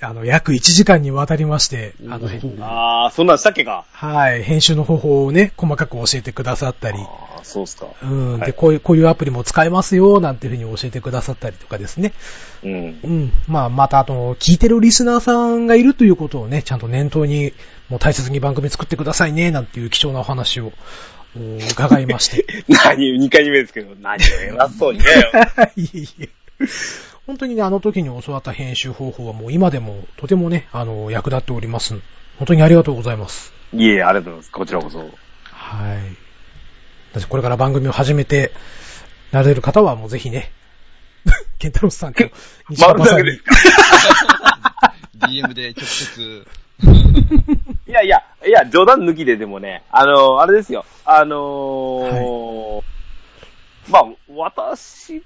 [0.00, 2.28] あの、約1時間にわたりまして、あの、
[2.64, 3.84] ああ、そんなんしたっけか？
[3.92, 6.98] はい、編集の方法をね、細かく教えてくださったり。
[6.98, 7.86] ああ、そうっすか。
[8.02, 12.12] うん、で、こういう、こういうアプリも使えますよ、なんていうふうに教えてくださったりとかですね。
[12.62, 13.00] うん。
[13.02, 13.32] うん。
[13.48, 17.52] まあ、また、あと、聞いてるリスナーさんがいるということをね、ちゃんと念頭に、
[17.88, 20.72] もう大切に番組作ってくださいね、なんていう貴重なお話を、
[21.72, 22.46] 伺いまして。
[22.68, 25.04] 何、2回目ですけど、何を偉そうにね。
[25.76, 26.28] いえいえ。
[27.26, 31.94] 本当にね、あの時に教わった編集方法はもう今でもとてもね、あの、役立っております。
[32.38, 33.52] 本当にありがとうございます。
[33.72, 34.50] いえ、ありがとうございます。
[34.52, 34.98] こちらこそ。
[34.98, 35.08] はい。
[37.12, 38.52] 私これから番組を始めて、
[39.32, 40.52] なれる方はもうぜひね、
[41.58, 42.22] ケンタロスさんと
[42.70, 43.32] 西川さんに。
[45.42, 46.46] DM で直接。
[47.88, 50.84] いやいや、いや、冗談抜きででもね、あのー、あれですよ。
[51.04, 52.82] あのーは
[53.88, 55.22] い、まあ、私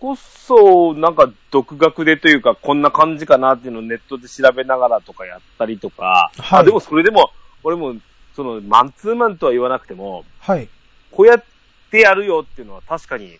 [0.00, 7.30] こそ、なんか独学でというか、こんな感じかなっていうのをネットで調べながらとかやったりとか、はい、あでもそれでも、
[7.64, 7.94] 俺も、
[8.34, 10.68] その、マンツーマンとは言わなくても、はい。
[11.10, 11.44] こうやっ
[11.90, 13.38] てやるよっていうのは確かに、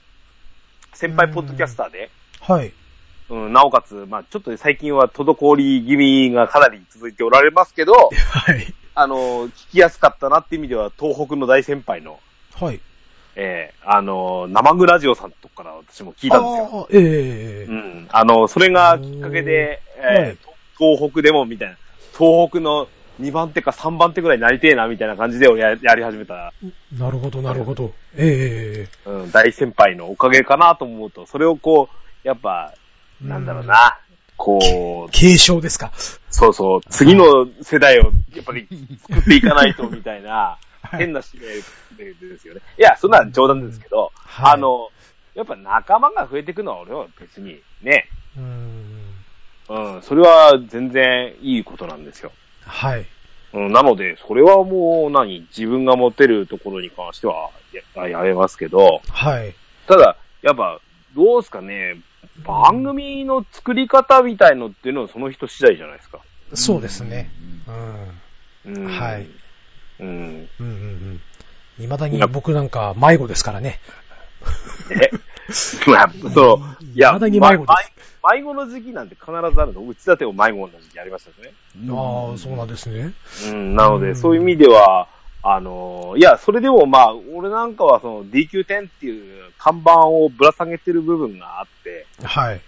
[0.94, 2.72] 先輩ポッドキャスターで、はい。
[3.30, 7.92] うん、なおかつ、まあちょっと最近は滞り気味がかなり続いておられますけど、
[8.30, 8.74] はい。
[8.94, 12.18] あの、聞きやすかったなっていう意味では、東北の大先輩の、
[12.54, 12.80] はい。
[13.40, 16.88] ええー、あの、生グラジオさんとかから私も聞いたんですよ。
[16.90, 18.08] ええー、うん。
[18.10, 20.38] あの、それがきっかけで、えー、はい、
[20.76, 21.76] 東北でもみたいな、
[22.18, 22.88] 東北の
[23.20, 26.52] 2番手か3番手ぐらいになりてえな、みたいな感じでややり始めた。
[26.98, 27.92] なるほど、なるほど。
[28.16, 31.88] ええー、うん、大先輩のおかげかなと思うと、それをこ
[32.24, 32.74] う、やっぱ、
[33.22, 34.00] なんだろうな、
[34.36, 35.10] こう。
[35.12, 35.92] 継承ですか。
[36.30, 36.80] そうそう。
[36.90, 38.66] 次の世代を、やっぱり
[39.08, 40.58] 作っていかないと、みたいな、
[40.92, 41.46] 変な使命
[42.14, 42.60] ですよね。
[42.78, 44.90] いや、そんな冗談ですけど、はい、あの、
[45.34, 49.14] やっぱ仲間が増えていくのは俺は別にね、うん、
[49.68, 52.32] うん、それは全然いいことなんですよ。
[52.62, 53.06] はい。
[53.52, 57.50] うん、なので、それはもう何、自分が持てるところに関しては
[57.96, 59.54] ややめますけど、はい。
[59.86, 60.80] ただ、やっぱ、
[61.14, 61.96] どうすかね、
[62.44, 66.20] 番組の作り方みたいのっていうのはその人次第じゃないですか。
[66.54, 67.30] そうですね。
[68.66, 68.74] うん。
[68.74, 69.26] うん、はい。
[70.00, 70.08] うん。
[70.08, 71.20] うんうんうん。
[71.78, 73.80] 未だに僕なんか迷子ですからね。
[74.90, 75.10] え？
[75.90, 76.84] まあ、そう。
[76.84, 78.18] いや、未だに迷子です。
[78.32, 79.86] 迷子の時期なんて必ずあるの。
[79.86, 81.54] うちだても迷子の時期ありましたよね。
[81.90, 83.14] ああ、そうなんですね。
[83.50, 85.08] うん、なので、そういう意味では、
[85.42, 92.60] あの、いや、それでもまあ、俺なんかはその DQ10 っていう看板をぶら下げてる部分があって、はい。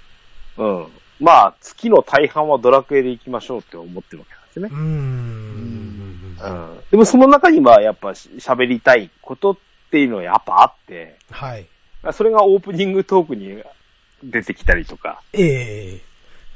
[0.57, 0.88] うん。
[1.19, 4.69] まあ、月の大半はドラクエで行きましょうって思ってるわけなんですね。
[4.73, 5.99] うん。
[6.42, 6.81] うん。
[6.90, 9.57] でもその中にはやっぱ喋りたいことっ
[9.90, 11.66] ていうのはやっぱあって、はい。
[12.12, 13.62] それがオープニングトークに
[14.22, 15.22] 出てきたりとか。
[15.33, 16.00] ええ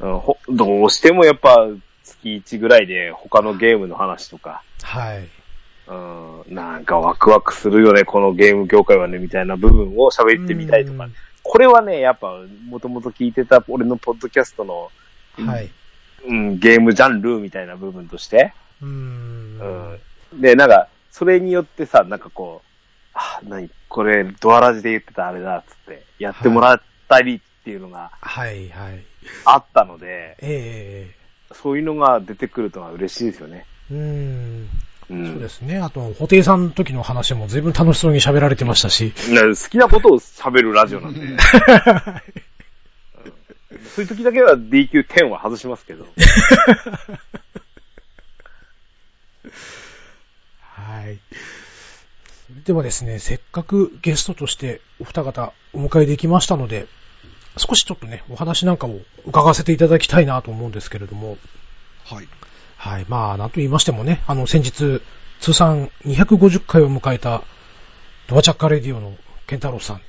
[0.01, 1.69] ー、うん、どうしてもやっぱ
[2.03, 4.63] 月1ぐらいで他のゲームの話とか。
[4.83, 5.29] はい。
[5.87, 11.09] うん、なんかワクワクするよね、このゲーム業界はね、みたいな部分を喋ってみたいとか。
[11.43, 14.91] これはね、やっぱ、もともと聞いてた俺のポッドキャストの、
[15.47, 15.71] はい。
[16.27, 18.55] うん、ゲームジャンルみたいな部分として。
[18.85, 19.99] うん。
[20.33, 20.41] うん。
[20.41, 22.69] で、なんか、それによってさ、なんかこう、
[23.15, 29.05] あ、なに、これ、ドアラジで言ってたあれだ、つって、やってもらったりっていうのが、はい、はい。
[29.45, 33.67] あったので、ええー、そういうのが出てくるとは嬉しいですよね。
[33.91, 34.69] うん。
[35.11, 35.79] うん、そうですね。
[35.79, 39.13] あと、ホテイさんの時の話も随分楽しそうに喋られてましたし。
[39.13, 41.21] 好きなことを喋るラジオなんで。
[43.95, 46.07] そういう時だけは DQ10 は外しますけど。
[50.61, 50.94] はい。
[52.67, 56.87] ではですね、せっかくゲストとしてお二方お迎えできましたので、
[57.57, 61.39] 少しちょっとね、お話なんかを伺わせていただきたいなと思うんですけれども。
[62.05, 62.29] はい。
[62.77, 63.07] はい。
[63.09, 65.01] まあ、なんと言いましてもね、あの、先日、
[65.41, 67.43] 通算250回を迎えた、
[68.27, 70.03] ドアチャッカレディオのケンタロウさん。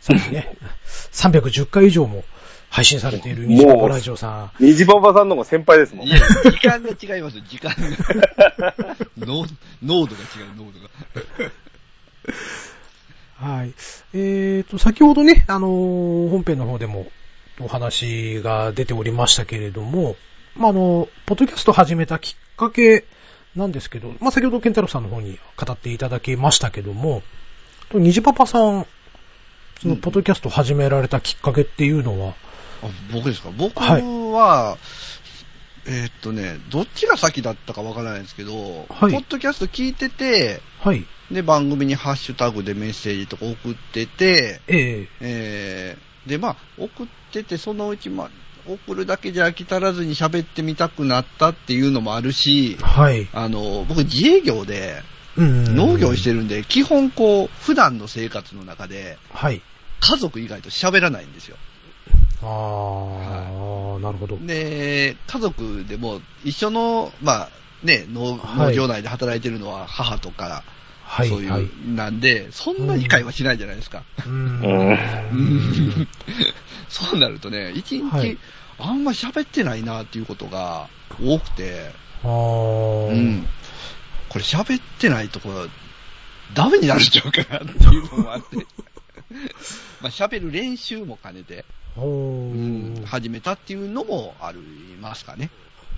[0.00, 0.56] さらにね、
[1.12, 2.24] 310回以上も、
[2.70, 4.64] 配信されているニジパパラジオさん。
[4.64, 6.10] ニジパパさんの方が先輩ですもんい。
[6.10, 8.74] や、時間が違いますよ、時間が。
[9.18, 9.46] 濃
[9.82, 10.90] 濃度が違う、濃度が。
[13.36, 13.74] はい。
[14.14, 17.06] えっ、と、先ほどね、あのー本編の方でも
[17.60, 20.16] お話が出ておりましたけれども、
[20.54, 23.04] まあ、あの、ポッドキャスト始めたきっかけ
[23.54, 27.22] なんですけど、まあ、先ほどケンタロウさんの方に語っていただきましたけども、
[27.90, 28.86] とニジパパさん、
[29.80, 32.34] そのポッドキャスト始められたきっかけっていうのは、あ
[33.12, 33.50] 僕ですか？
[33.56, 34.78] 僕はいは、
[35.86, 41.04] えーっとね、どっちが先だったかわからないんですけど、はいポッドキャスト聞いてて、はい。
[41.30, 48.30] で、番組にハッシュタグでメッセージとか送ってて、えええー、で、まあ、送ってて、そのうち、まあ、
[48.68, 53.28] 送るだけじゃ飽き足らずに喋ってみたくなったっていうのもあるし、はい。
[53.32, 55.02] あの、僕自営業で
[55.36, 59.62] うん農業してるんで、基本こう、普段の生活の中で、はい。
[60.00, 61.56] 家族以外と喋らないんですよ。
[62.42, 64.38] ああ、なるほど。
[64.38, 67.50] で、家族でも一緒の、まあ、
[67.82, 70.64] ね、農はい農場内で働いてるのは母とか、
[71.02, 71.28] はい。
[71.28, 71.68] そういう、はい。
[71.86, 74.02] なんで、そんなに会話しないじゃないですか。
[74.26, 74.68] うんう
[75.34, 76.08] ん
[76.88, 78.38] そうなるとね、一日、はい
[78.78, 83.46] あんま喋ってないなっていうことが多くて、ああ、うん。
[84.28, 85.66] これ喋ってないところ、
[86.54, 88.56] ダメになるんちゃうかなっていうのもあって。
[90.00, 94.58] まあ喋る練習も兼ねて、おうんー始めたっていうのもあり
[95.00, 95.50] ますかね。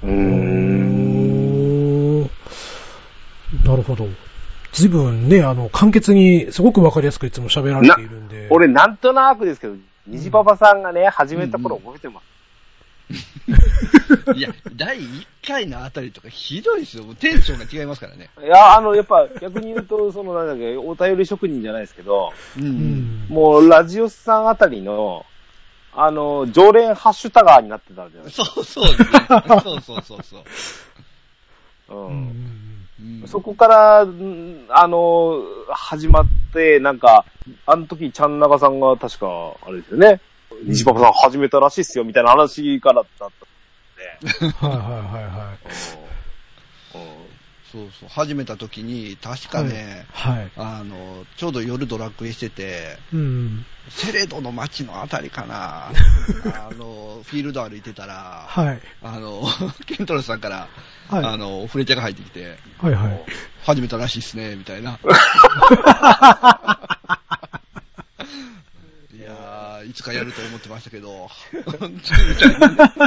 [0.02, 0.48] うーん。
[3.64, 4.06] なるほど。
[4.72, 8.46] 随分ね、あの、簡潔に、すごくわかりやすくいつも喋られているんで。
[8.50, 9.74] 俺なんとなくですけど、
[10.06, 12.38] ニジパパさんがね、始めた頃覚えてます。
[14.36, 17.04] いや、第1回のあたりとかひどいですよ。
[17.18, 18.28] テンションが違いますからね。
[18.42, 22.60] いや、あの、やっぱ逆に言うと、そのなんだっけ、お便り職人じゃないですけど、う。
[22.60, 23.26] うんん。
[23.28, 25.24] もうラジオスさんあたりの、
[26.00, 29.26] あの、常連ハッシュタガーになってたんじゃないですそうそうですね。
[29.62, 30.42] そうそうそうそう。
[30.42, 30.48] か。
[31.88, 31.94] う。
[31.94, 37.24] うんんうんそこから、んあの、始まって、なんか、
[37.66, 40.20] あの時、ちゃんなかさんが確か、あれですよね、
[40.64, 44.54] 西パパさん始めたらしいっすよ、みたいな話からだったんで。
[44.54, 47.27] はいはいはいはい。
[47.74, 48.08] うんそうそう。
[48.08, 50.50] 始めた時に、確かね、はい。
[50.56, 53.66] あの、ちょうど夜ドラクエしてて、うん。
[53.90, 55.88] セレドの街のあたりかな、
[56.68, 58.80] あの、フィールド歩いてたら、はい。
[59.02, 59.44] あの、
[59.86, 60.68] ケントロスさんから、
[61.10, 61.24] はい。
[61.24, 63.24] あの、フレチャが入ってきて、はいはい。
[63.64, 64.98] 始めたらしいっすね、みたいな。
[69.14, 71.28] いやー、いつかやると思ってましたけど、
[71.78, 72.88] 本当にみたいな。
[72.88, 72.98] フ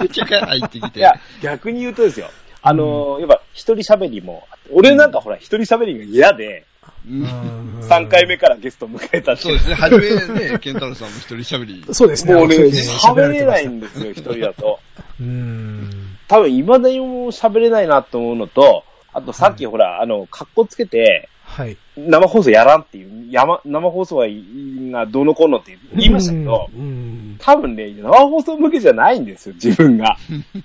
[0.00, 1.00] レチャが入ってきて。
[1.00, 2.30] いや、逆に言うとですよ。
[2.62, 6.64] あの、やっぱ一人喋りも、俺なんかほら一人喋りが嫌で、
[7.08, 11.84] うん3回目からゲスト迎えたってそうですね、初めね、ケンタロウさんも一人喋り。
[11.92, 12.34] そうですね。
[12.34, 14.78] もうね、喋れないらんですよ、一人だと。
[15.20, 15.90] うん。
[16.28, 21.76] 多分、未だにもう喋れないなと思うのと、あとさっきほら、あの、格好つけて、はい。
[21.96, 27.36] 生放送やらんっていう、やま、生放送は、がどうのこうのって言いましたけど、うん。
[27.40, 30.16] 多分ね、生放送向けじゃないんですよ、自分が。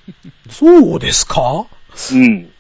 [0.52, 1.66] そうですか？
[2.14, 2.52] うん。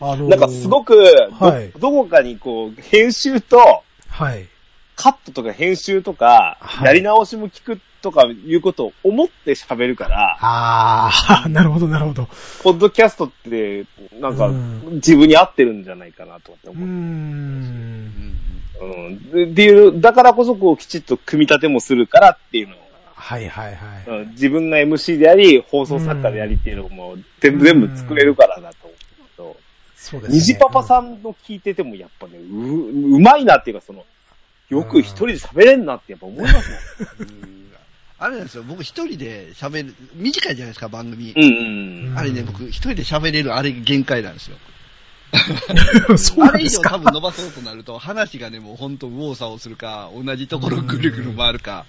[0.00, 0.96] あのーなんかすごく、
[1.40, 4.48] どはいどこかにこう、編集と、はい。
[4.96, 11.10] カットとか編集とか、はいやり直しも聞くとかいうことを思って喋るから、あ
[11.44, 12.28] あ、 なるほど、なるほど。
[12.62, 13.86] ポッドキャストって、
[14.20, 16.72] なんか、うん自分に合ってるんじゃないかなと思ってうー。
[16.72, 16.88] 思う。
[16.88, 18.36] うんん
[18.80, 19.30] うん。
[19.30, 22.78] でっていう、だからこそこう、きちっと組み立てもするからっていうのを、
[23.32, 24.22] はいはいはい。
[24.24, 29.56] うん、自分が MC であり、放送作家でありっていうのも、全部全部作れるからだと思うけど、
[29.96, 30.38] そうですね。
[30.38, 34.04] 虹パパさんの聞いててもやっぱね、う、うまいなっていうか、その、
[34.68, 36.70] よく一人で喋れんなってやっぱ思います
[37.20, 37.52] うん
[38.18, 41.32] あれなんですよ、僕一人で喋る、短いじゃないですか、番組。
[41.34, 42.14] うんうん。
[42.16, 44.56] あれね、僕一人で喋れるあれ限界なんですよ。
[46.18, 46.90] そうあなんですか？
[46.90, 46.98] れ以上多。
[46.98, 51.86] 分伸ばそうとなると、話がね、もう本当右往左往するか、同じところぐるぐる回るか、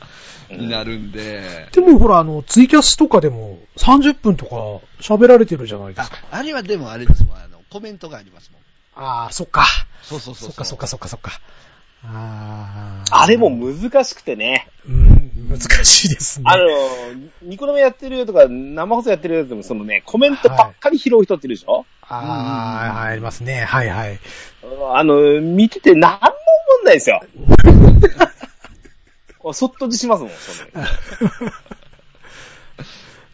[0.50, 1.68] になるんで。
[1.72, 4.56] でもほら、あの、ツイキャスとかでも30分とか
[5.02, 8.62] 喋られてるじゃないですあか。、あれはでもあれですもん、あの、コメントがありますもん。
[8.96, 9.66] ああ、そっか。
[10.04, 10.50] そうそうそう。
[10.50, 11.40] そっかそっかそっかそっか。
[12.06, 14.68] ああれも難しくてね。
[14.88, 16.46] うん、難しいですね。
[16.48, 16.66] あの、
[17.42, 21.86] ニコ生やってるとか、生放送やってるやつでも、そのね、コメントばっかり拾う人っているでしょ、
[22.20, 23.64] ああ、ありますね。
[23.64, 24.20] はいはい。
[24.94, 26.30] あの、見てて何も思
[26.84, 27.22] んないですよ。
[29.54, 30.72] そっと自しますもん、それ。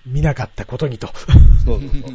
[0.05, 1.09] 見なかったことにと。
[1.65, 2.11] そうそうそう。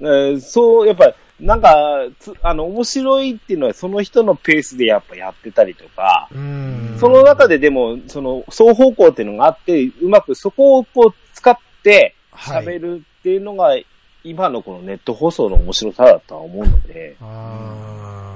[0.00, 1.76] えーそう、やっぱ、なんか、
[2.20, 6.96] つあの、面白いっていうのはその人のペースでやっぱやってたりとか、うん。
[7.00, 13.76] その中ででも、その、双方向っていうのがあって、うまくそこをこう使ってはい喋るっていうのが、
[14.24, 17.16] 今のこのネット放送の面白さだとは思うので、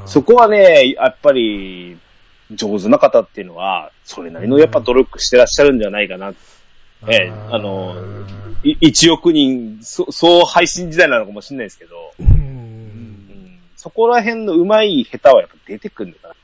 [0.07, 1.97] そこはね、やっぱり、
[2.53, 6.33] 上手な方っていうのは、それなりのやっぱ努力してらっしゃるんじゃないかな。
[7.09, 7.95] ええあの
[8.63, 12.15] い1億人、そそう配信時代なのかもしれないですけど、
[13.77, 16.35] そこら辺の上手い下手はやっぱ出てくるのかな。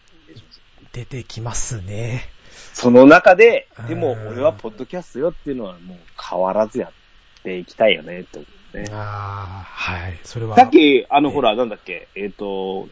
[0.93, 2.29] 出てきますね。
[2.75, 8.25] その中で、でもうん俺はポッドキャストよっていうのはもう変わらずやっていきたいよね、っ
[8.73, 8.89] ね。
[8.93, 10.19] ああ、はい。
[10.25, 10.57] それは。
[10.57, 12.89] さっき、あの、ええほら、なんだっけ、えっ、と、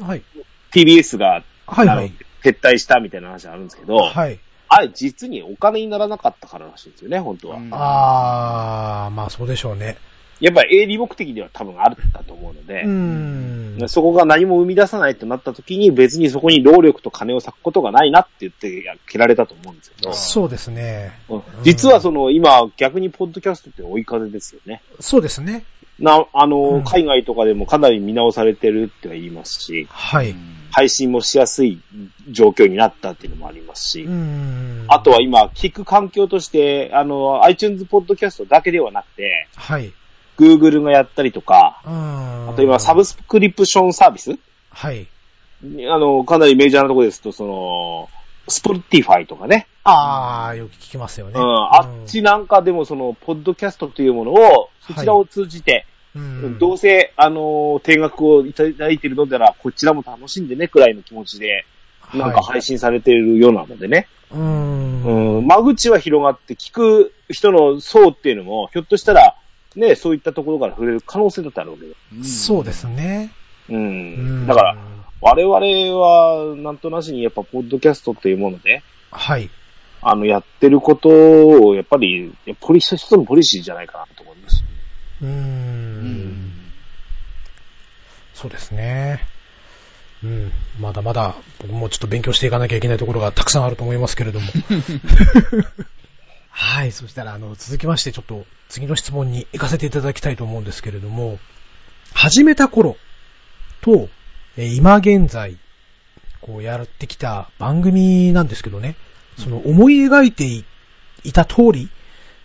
[0.00, 0.22] はい。
[0.72, 2.12] TBS が、はいはい
[2.44, 4.38] 撤退したみたいな話あるんですけど、はい。
[4.68, 7.56] あれ実にお金にならなかったかららしいんですよね、本当は。
[7.56, 9.96] うんああ、まあそうでしょうね。
[10.40, 13.78] やっぱり営利目的では多分あったと思うので、うん。
[13.88, 21.12] そこが何も生み出さないとなった時に別にそこに労力と金を割くことがないなって言ってや蹴られたと思うんですけど、そうですね。
[21.28, 24.82] うん実はその今逆にポッドキャストって追い風ですよね。
[25.00, 25.64] そうですね。
[25.98, 30.34] な、あの、うん海外とかでもかなり見直されてるっては言いますし、はい。
[30.70, 31.80] 配信もしやすい
[32.30, 34.84] 状況になったっていうのもありますし、うん。
[34.88, 39.92] あとは今、聞く環境として、あの、iTunes ポッドキャストだけではなくて、はい。
[40.38, 44.38] Google がやったりとか、ああと今、サブスクリプションサービス？
[44.70, 45.06] はい。
[45.64, 48.08] あの、かなりメジャーなところですと、その、
[48.48, 49.66] Spotify とかね。
[49.82, 51.32] ああ、よく聞きますよね。
[51.36, 51.42] うん。
[51.42, 61.64] あっちなんかでも、その、ポッドキャストというものを、そちらを通じて、うん、どうせ、あの、定額をいただいているのなら、こちらも楽しんでね、くらいの気持ちで、
[62.14, 64.08] なんか配信されているようなのでね。
[64.30, 65.36] うん。
[65.38, 69.36] うん、間口は広がって、聞く人の層っていうのも、ひょっとしたら、
[69.76, 71.92] ね、そういったところから触れる可能性だってあるわけよ。
[72.24, 73.30] そうですね。
[73.68, 73.76] うん。
[73.76, 73.80] う
[74.44, 74.76] んだから、、
[75.20, 75.56] 我々
[75.98, 79.50] は、なんとなしにやっぱ、ポッドキャストというもので、はい。
[80.02, 84.64] あの、やってることを、やっぱり、ポリシー、一つのポリシーじゃないかなと思います。
[85.22, 85.28] うー。
[85.28, 86.52] うんん。
[88.34, 89.26] そうですね。
[90.22, 90.52] うん。
[90.80, 94.46] まだまだ、僕もちょっと勉強していかなきゃいけないところがたくさんあると思いますけれども。
[96.58, 96.92] はい。
[96.92, 101.38] そしたら、あの、続きまして、ちょっと次の質問に行かせていただきたいと思うんですけれども、
[102.14, 102.96] 始めた頃
[103.82, 104.08] と、
[104.56, 105.58] え今現在、
[106.40, 108.96] こうやってきた番組なんですけどね、
[109.36, 110.64] その思い描いてい
[111.24, 111.90] いた通り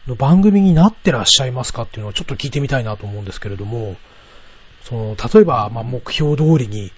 [0.07, 3.95] の番組になってらっしゃいますかっていうのをちょっと聞いてみたいなと思うんですけれども、
[4.83, 6.91] その、例えば、ま、目標通りに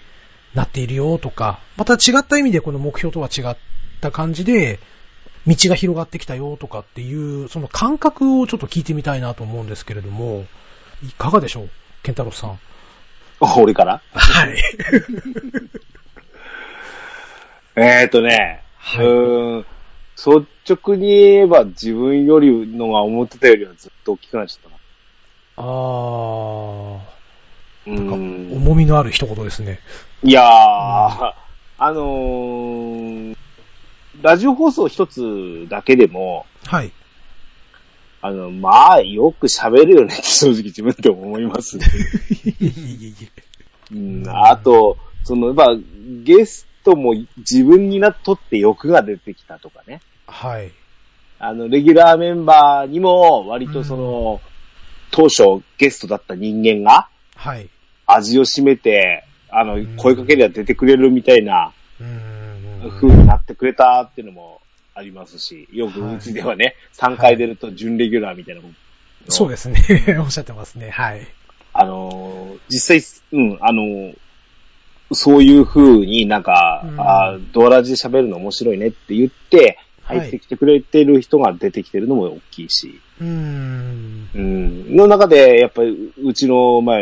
[0.55, 3.55] なっているよとか、また違った意味でこの目標とは違っ
[4.01, 4.79] た感じで、
[5.47, 10.45] 道が広がってきたよとかっていう、その感覚をちょっと聞いてみたいなと思うんですけれども、
[11.03, 11.69] いかがでしょう
[12.01, 12.59] ケンタロウさん。
[13.59, 14.01] 俺から？
[14.13, 14.55] はい。
[17.75, 19.65] えーとね、はいうーん、
[20.15, 24.75] 率直に言えば自分よりのが思ってたよりはずっと大きくなっちゃったな。
[25.55, 26.99] あー、
[27.87, 28.51] うなんか、ん。
[28.51, 29.81] 重みのある一言ですね。
[30.23, 30.45] いやー、
[31.77, 33.33] あのー、
[34.21, 36.91] ラジオ放送一つだけでも、はい。
[38.21, 41.85] あの、まあ、よく喋るよねって 正直自分でも思いますね。
[42.45, 43.43] いえいえいえ
[43.91, 45.67] うん、あと、その、まあ、
[46.23, 50.01] ゲストも自分になっとって欲が出てきたとかね。
[50.27, 50.71] はい。
[51.39, 54.41] あの、レギュラーメンバーにも、割とその、
[55.11, 57.69] 当初ゲストだった人間が、はい。
[58.05, 62.42] 味を占めて、あのん、声かけりゃ出てくれるみたいなうーん。
[62.89, 64.61] 風になってくれたっていうのも
[64.95, 68.75] ありますし、よくはいうちではね、3回出ると準レギュラーみたいなもん。
[69.29, 69.81] そうですね。
[70.19, 70.89] おっしゃってますね。
[70.89, 71.27] はい。
[71.73, 74.17] あのー、実際、うん、あのー、
[75.11, 84.29] そういう風になんか、うんあードアラジで喋るの面白いねって言って、はい入ってきてくれてる人が出てきてるのも大きいし、うーん。
[84.35, 86.97] うん、の中で、やっぱり、うちの、まあ、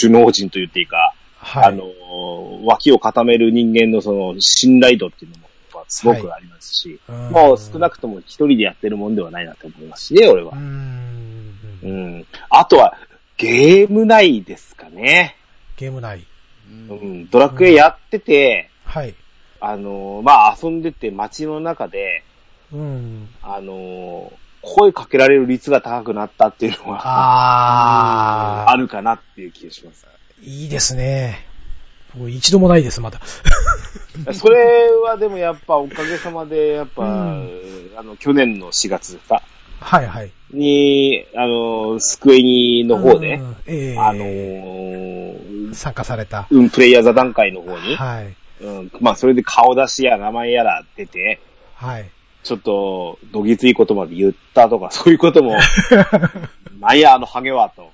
[0.00, 1.12] 首脳陣と言っていいか、
[1.44, 1.64] はい。
[1.66, 5.44] あのー、脇を固める人間のその信頼度っていうのも、
[5.88, 10.58] すごくありますし、うんもう少なくとも一人でやってるもんではないなと思いますしね、俺はうー。
[10.58, 11.58] ん。
[11.82, 12.26] うん。
[12.48, 12.94] あとは、
[13.36, 15.36] ゲーム内ですかね。
[15.76, 16.26] ゲーム内。
[16.88, 17.28] うん。
[17.28, 19.14] ドラクエやってて、はい。
[19.60, 22.24] あのー、まあ、遊んでて街の中で、
[22.72, 23.28] うん。
[23.42, 24.32] あのー、
[24.62, 30.06] 声かけられる率が高くなったっていうのは、あ あるかなっていう気がします。
[30.42, 31.46] ー、いいですね。
[32.14, 33.20] 僕一度もないです、まだ。
[34.32, 39.42] それはでもやっぱおかげさまで、やっぱ、うんあの、去年の4月か、
[39.80, 40.30] はいはい。
[40.52, 46.46] に、あの、スクエニの方で、うん、ええあのー参加された。
[46.50, 47.96] うん、プレイヤー座談会の方に。
[47.96, 48.36] はい。
[48.60, 48.90] うん。
[49.00, 51.40] まあ、それで顔出しや名前やら出て、
[51.74, 52.10] はい。
[52.44, 55.56] ちょっと、どぎついことまで言ったとか、そういうことも、
[56.78, 57.88] なんや、あのハゲは、とうん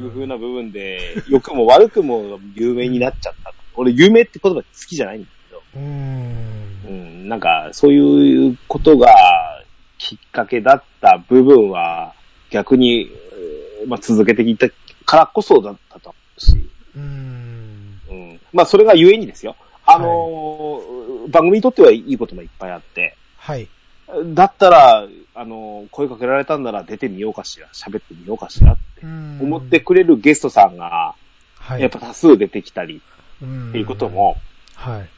[0.00, 0.98] いう風な部分で、
[1.28, 3.52] 良くも悪くも有名になっちゃった。
[3.76, 5.78] 俺、有名って言葉好きじゃないんだけど、う。
[5.78, 9.08] うんん、なんか、そういうことが
[9.98, 12.14] きっかけだった部分は、
[12.50, 13.02] 逆に、
[13.80, 14.68] えーまあ、続けていった
[15.04, 18.00] からこそだったと思うし、うん。
[18.08, 18.40] うん。
[18.52, 19.56] まあ、それがゆえにですよ。
[19.86, 23.66] あのー番組にとってはいいこともいっぱいあって、はい。
[24.34, 31.14] だったら、あのー声かけられたんなら出てみようかしら、喋ってみようかしらって思ってくれるゲストさんが、
[31.58, 31.80] はい。
[31.80, 33.14] やっぱ多数出てきたりっ
[33.44, 34.08] っていうこと。
[34.08, 34.36] も
[34.74, 35.08] はい。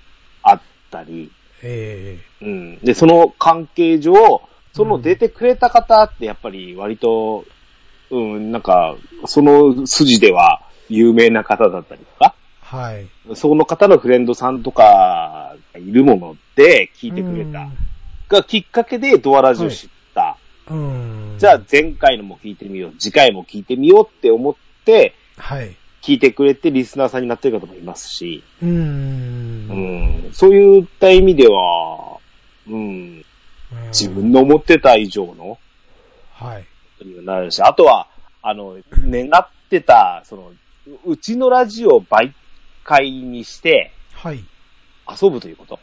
[0.43, 0.61] あっ
[0.91, 1.31] たり、
[1.63, 2.79] えうん。
[2.79, 4.43] で、その関係上、
[4.73, 7.45] その出てくれた方ってやっぱり割と、
[8.11, 8.97] うん、なんか、
[9.27, 12.35] その筋では有名な方だったりとか、
[12.73, 13.07] えはい。
[13.35, 17.69] その方のフレンドさんとかがいるもので聞いてくれた。
[18.29, 19.89] がきっかけでドアラジオ知。
[21.39, 24.55] じゃあ前回のも聞いてみよう、次回も聞いてみようって思っ
[24.85, 25.77] て、はい。
[26.03, 28.67] 聞いてくれてリスナーさんになってる方もいますし、う。
[28.67, 32.19] うんん、そういった意味では、
[32.69, 33.25] うん、
[33.89, 35.59] 自分の思ってた以上の
[36.33, 36.67] はい。
[37.05, 38.09] にはなるし、あとは、
[38.43, 40.53] あの、願ってた、その、
[41.05, 42.33] うちのラジオを媒
[42.85, 44.45] 介にしてはい。
[45.21, 45.81] 遊ぶということ。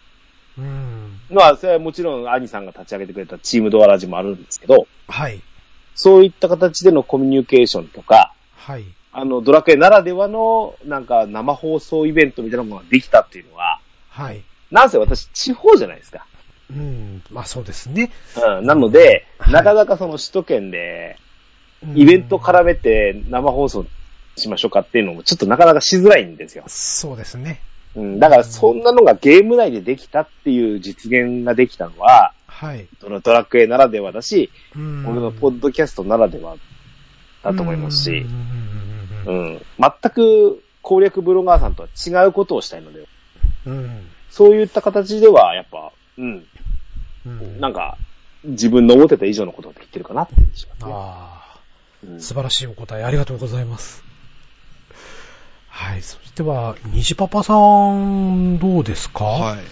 [0.57, 1.02] うん。
[1.33, 5.41] まあ、それはもちろん、兄さんが立ち上げてくれたチームドアラジもあるんですけど、はい。
[5.95, 8.83] そういった形でのコミュニケーションとか、はい。
[9.11, 13.79] あの、ドラクエならではの、なんか、生放送イベントみたいなものができたっていうのは、
[14.09, 14.41] はい。
[14.71, 16.25] なんせ私、地方じゃないですか。
[16.71, 17.21] うん。
[17.29, 18.11] まあそうですね。
[18.57, 18.65] うん。
[18.65, 21.17] なので、はいなかなかその首都圏で、
[21.83, 23.85] うんイベント絡めて生放送
[24.37, 26.63] しましょうかっていうのも、ちょっとなかなかしづらいんですよ。
[26.67, 27.59] そうですね。
[27.95, 28.19] うん。
[28.19, 32.87] だから、そんなのがゲーム内でできたっていう実現ができたのは、はい。
[33.01, 36.55] そのドラクエならではだし、うん僕のポッドキャストならでは
[37.43, 38.25] だと思いますし
[39.25, 39.61] うん。
[39.79, 43.07] 全く攻略ブロガーさんとは違うことをしたいので、
[43.65, 44.07] うんうん。
[44.29, 46.45] そういった形では、やっぱ、うん、
[47.25, 47.59] うん。
[47.59, 47.97] なんか、
[48.43, 50.91] 自分の思ってた以上のことができてるかなって気がしますね。
[50.93, 51.59] ああ。
[52.05, 54.03] うん素晴らしいお答えありがとうございます。
[55.75, 56.03] はい。
[56.03, 59.23] そしては、虹パパさん、どうですか？
[59.25, 59.63] はい。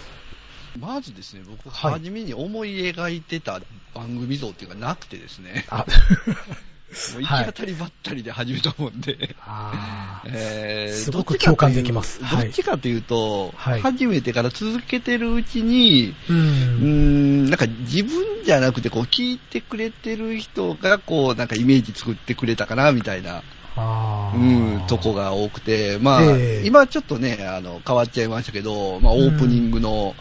[0.80, 1.92] まずですね、僕、はい。
[1.92, 3.60] 初めに思い描いてた
[3.94, 5.86] 番組像っていうかなくてですね、あ、
[7.14, 9.36] もう行き当たりばったりで始めたもんで、
[10.26, 12.44] えーすごくどっちかという共感できますはい。
[12.46, 13.80] どっちかというと、はい。
[13.80, 16.32] 初めてから続けてるうちに、う。
[16.32, 17.44] ん。
[17.44, 18.12] ん、なんか自分
[18.44, 23.42] じゃなくて、こう、聞いてくれてる人が、こう、なんかイメージ作ってくれたかな、みたいな、あ
[23.76, 26.66] うん、ーとこが多くて、まあ、ええ。
[26.66, 30.14] 今ちょっとね、あの、変わっちゃいましたけど、まあ、オープニングの、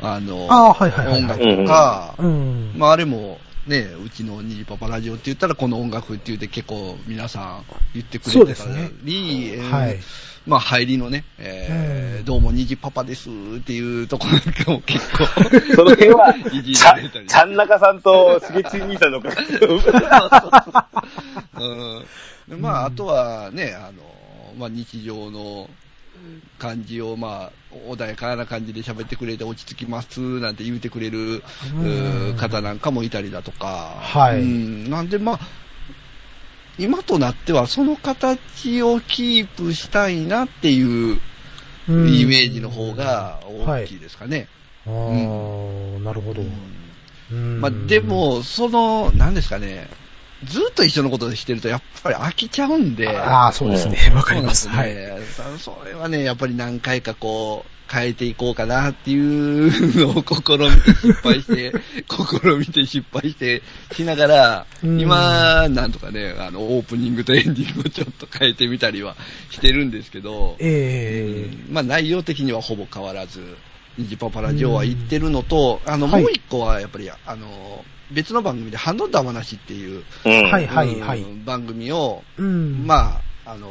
[0.00, 2.72] あの、あーはいはいはい音楽とか、うん。
[2.76, 8.90] まあ、あれも、ね、うちのニジパパラジオって言ったらこの音楽って言って結構皆さん言ってくれてたそうですね。
[9.02, 9.98] り、えーはい。
[10.46, 12.24] まあ入りのね、えーうん。
[12.26, 15.24] どうもニジパパですっていうところなんかも結構、
[15.74, 19.30] その辺は、ちゃん、ちゃん中さんとしげち兄さんのか。
[22.48, 25.68] まあ、あとはね、あの、まあ、日常の
[26.58, 31.42] 感じを、まあ、穏やかな感じで喋ってくれて落ち着きますなんて言うてくれる
[32.38, 34.40] 方なんかもいたりだとか、はい。
[34.40, 34.90] うん。
[34.90, 35.40] なんで、まあ、
[36.78, 41.18] 今となってはその形をキープしたいなっていう
[41.88, 42.08] うん。
[42.08, 44.48] イメージの方が大きいですかね。
[44.86, 46.42] あーなるほど。
[46.42, 46.50] うん。
[47.60, 49.88] まあ、で、も、その、なんですかね、
[50.44, 54.12] ずっと一緒のことしてるとやっぱり飽きちゃうんで、ああ、そうですね。
[54.14, 54.68] わかります。
[54.68, 54.94] はい。
[55.58, 61.72] それはね、やっぱり何回かこう、変えていこうかなっていうのを試みて失敗して、
[62.08, 63.62] 試みて失敗して
[63.94, 65.00] しながら、うん。
[65.00, 69.16] 今、なんとかね、あの、オープニングとエンディングをちょっと変えてみたりは
[69.50, 71.56] してるんですけど、ええ。
[71.70, 73.56] まあ内容的にはほぼ変わらず、
[73.98, 76.22] ニジパパラジオは言ってるのと、あの、はい。
[76.22, 77.84] もう一個はやっぱり、あの、
[78.14, 82.86] 別の番組でハンドダ話っていう、うんはいはいはいうん番組を、うん。
[82.86, 83.68] まあ、あの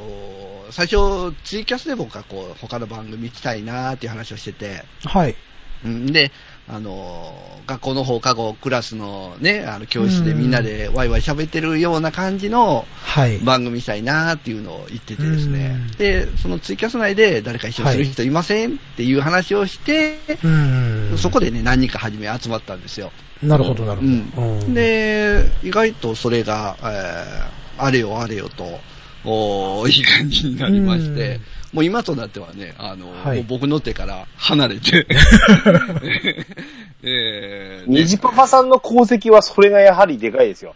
[0.70, 5.36] ー最初、ツイキャスで僕はこう、他の番組行きたいなーっていう話をしてて、はい。
[5.84, 6.32] うんで、
[6.68, 13.38] あのー学校の放課後、クラスのね、あの、教室でみんなでワイワイ喋ってるような感じのはい。
[13.40, 15.98] 番組したいなーっていうのを言っててですねうん。
[15.98, 21.18] で、そのツイキャス内で誰か一緒にする人いませんっていう話をして、うん。
[21.18, 23.12] そこでね、何人か初め集まったんですよ。
[23.42, 24.12] なるほど、なるほど。
[24.12, 28.80] うんうん、で、意外とそれが、えーあれよあれよと、
[29.26, 31.40] おーいい感じになりまして、
[31.74, 35.08] もう今となってはね、あの、はいもう僕の手から離れて、
[37.02, 40.76] えーね虹パパさんの功績はそれがやはりでかいですよ。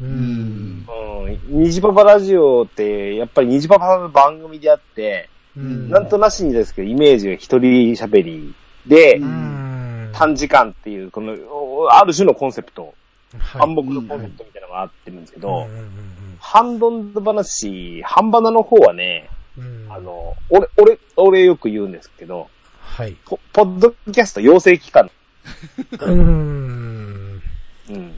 [0.00, 0.04] う。
[0.04, 0.86] うんん。
[1.24, 1.62] うん。
[1.64, 8.54] 虹パパラジオって、やっぱり虹パパさんの番組であって、うんなんとなしにですけど、イメージが一人喋り
[8.86, 10.10] で、うん。
[10.12, 12.94] 短時間っていう、この、おある種のコンセプト、
[13.38, 19.28] はい暗黙のコンセプトみたいなのがあってるんですけど、うんうんハンドンド話、ハンバナの方はね、
[19.58, 22.50] うんうんあの、俺、俺、俺よく言うんですけど、
[22.80, 23.16] はい。
[23.24, 25.10] ポポッドキャスト養成機関、
[26.00, 27.42] うん。
[27.90, 28.12] うん。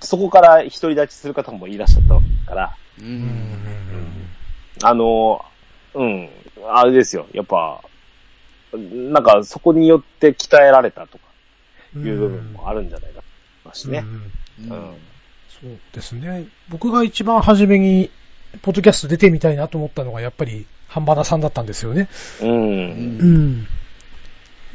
[0.00, 3.02] そこから独り立ちする方もいらっしゃったわけだから、う。
[3.02, 4.26] うんん
[4.82, 5.44] あの、
[5.94, 6.30] うん、
[6.72, 7.82] あれですよ、やっぱ、
[8.72, 11.24] なんかそこによって鍛えられたとか
[11.94, 14.04] うんいう部分もあるんじゃないかと思いますしね。
[14.58, 14.98] うんうん。
[15.48, 16.46] そうですね。
[16.68, 18.10] 僕が一番初めに、
[18.62, 22.08] ポッドキャスト出てみたいなと思ったのが、やっぱり、ハンバナさんだったんですよね。
[22.40, 22.48] うん。
[22.48, 22.54] う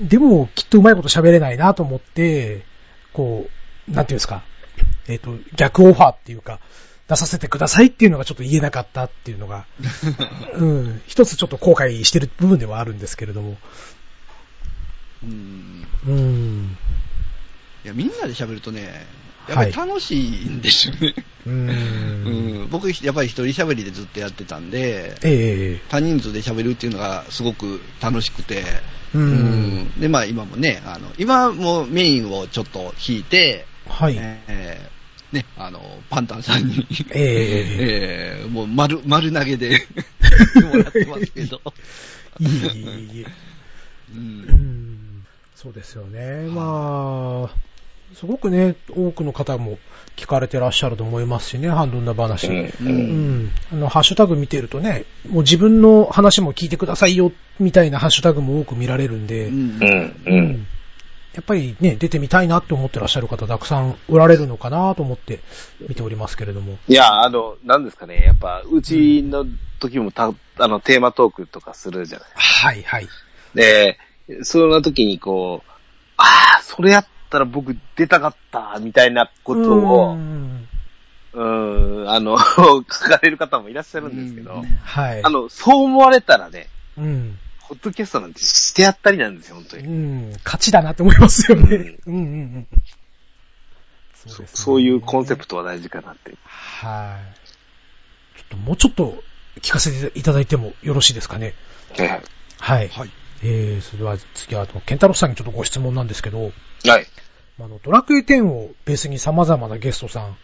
[0.04, 0.08] ん。
[0.08, 2.64] でも、きっとうまいこと喋れないなと思って、
[3.14, 3.48] こ
[3.88, 4.44] う、なんていうんですか、
[5.08, 6.60] えっ、と、逆オファーっていうか、
[7.08, 9.66] 出させてくださいっていうのがちょっと言えなかったっていうのが、
[10.56, 13.58] うん、一つちょっと後悔してる部分ではあるんですけれども、
[15.24, 16.78] うんうん、
[17.84, 19.06] いや、みんなで喋るとね、
[19.48, 21.16] やっぱり楽しいんですよね。
[21.48, 22.68] んん。
[22.70, 28.64] 僕、やっぱり一人喋りでずっとやってたんで、ええ多人数で喋るっていうのがすごく楽しくて、
[29.14, 34.96] う、うんんで、まあ今もね、あの、今もメインをちょっと引いて、はい、えー
[35.36, 39.86] ね、あの、パンタンさんに、えええーもう丸、丸投げで
[40.64, 41.62] もらってますけど。
[42.40, 43.26] いえいえいえ。
[44.14, 45.26] ううんん
[45.56, 46.48] そうですよね。
[46.50, 47.56] まあ、
[48.14, 49.78] すごくね、多くの方も
[50.16, 52.48] 聞かれてらっしゃると思いますしね、ハンドンダ話。
[52.48, 53.52] うんううんん。
[53.74, 60.16] あの、ハッシュタグ見てるとね、もう自分の話も聞いてくださいよ、みたいなハッシュタグも多く見られるんで、うんうん。
[60.26, 60.68] うん。
[61.34, 65.42] やっぱりね、出てみたいなって思ってらっしゃる方たくさんおられるのかなと思って
[65.86, 66.78] 見ておりますけれども。
[66.88, 69.46] いや、あの、なんですかね、やっぱ、うちの
[69.80, 72.30] 時もた、あの、テーマトークとかするじゃない。
[72.36, 73.08] はい、はい。
[73.54, 73.98] で、
[74.44, 75.72] その時にこう、
[76.18, 76.24] あ
[76.60, 77.06] あ、それやっ
[77.36, 80.68] たら僕出たかった、みたいなことうを、ん
[81.34, 85.24] うん、あの、 書かれる方もいらっしゃるんですけど、うんはい。
[85.24, 87.38] あの、そう思われたらね、うん。
[87.60, 89.88] ホットキャストなんてしてやったりなんですよ、本当うに。
[89.88, 91.98] ん、勝ちだなって思いますよね。
[92.06, 92.24] うん、うん、う
[92.60, 92.68] ん。
[94.16, 96.34] そですねそういうコンセプトは大事かなって。
[96.46, 98.38] はい。
[98.38, 99.22] ちょっともうちょっと
[99.62, 101.54] 聞かせていただいてもよろしいですかね。
[101.98, 102.10] はい。
[102.60, 102.88] はい。
[102.88, 103.10] はい。
[103.44, 106.52] えー、それでは次は、ケンタロスさんにちょっとご質問なんですけど、
[106.86, 107.08] はい。
[107.60, 110.38] あの、ドラクエ10をベースに様々なゲストさん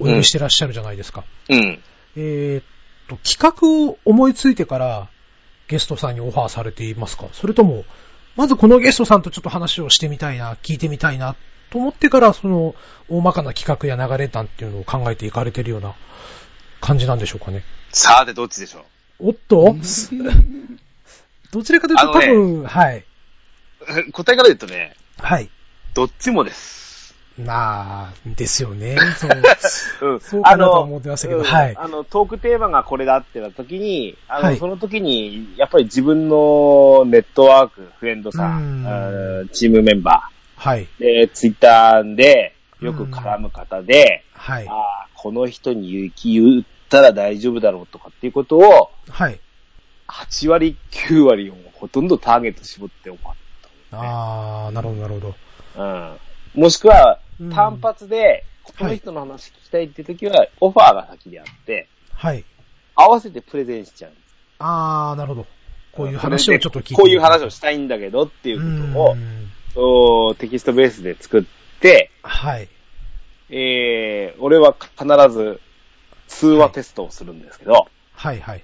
[0.00, 1.24] お呼びしてらっしゃるじゃないですか。
[1.48, 1.82] うん。
[2.16, 2.64] えーっ
[3.08, 5.08] と、企画を思いついてから
[5.68, 7.26] ゲストさんにオファーされていますか？
[7.32, 7.84] それとも、
[8.36, 11.36] まずこのゲストさんとちょっと話をしてみたいな、聞いてみたいな、
[11.70, 12.74] と思ってから、その、
[13.08, 15.94] 大まかな企画や流れ談っていうのを考えていかれてるような
[16.80, 17.62] 感じなんでしょうかね？
[17.92, 18.84] さあ、でどっちでしょ
[19.20, 19.76] おっと？
[21.52, 23.04] どちらかというとね多分、はい。
[24.08, 25.48] う 答えから言うとね、はい。
[25.96, 27.14] どっちもです。
[27.38, 28.98] なあ、ですよね。
[29.16, 29.30] そう。
[30.12, 40.86] うんそうかなとは思ってましたけどうんはいあの、トークテーマがこれだってなった時に、あの、はいその時に、やっぱり自分のネットワーク、フレンドさうんチームメンバはい。
[41.00, 44.68] ー、で、ツイッターでよく絡む方で、はい。
[44.68, 49.40] ああ、この人に言う言ったら大丈夫だろうとかっていうことを、はい。
[50.08, 53.34] 8割、9割をほとんどターゲット絞って終わっ
[53.92, 55.34] ああ、なるほど、なるほど。
[55.76, 55.82] た。
[56.54, 56.62] うん。
[56.62, 62.44] もしくはうん、単発で、この人の話聞きたいって時は、オファーが先であって、はい。
[62.94, 64.12] 合わせてプレゼンしちゃう。
[64.58, 65.46] ああ、なるほど。
[65.92, 66.94] こういう話をちょっと聞いて。
[66.94, 69.16] こういう話をしたいんだけどっていうこ
[69.74, 69.80] と
[70.28, 71.44] をテキストベースで作っ
[71.80, 72.68] て、はい。
[73.50, 75.60] えー、俺は必ず
[76.26, 78.62] 通話テストをするんですけど、はい、はい。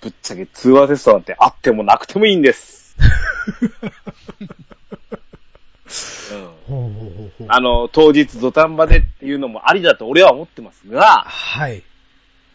[0.00, 2.96] ぶっちゃけ通話テストなんてあってもなくてもいいんです。
[7.48, 11.82] あの、当日土壇場でっていうのもありだと俺は思ってますが、はい。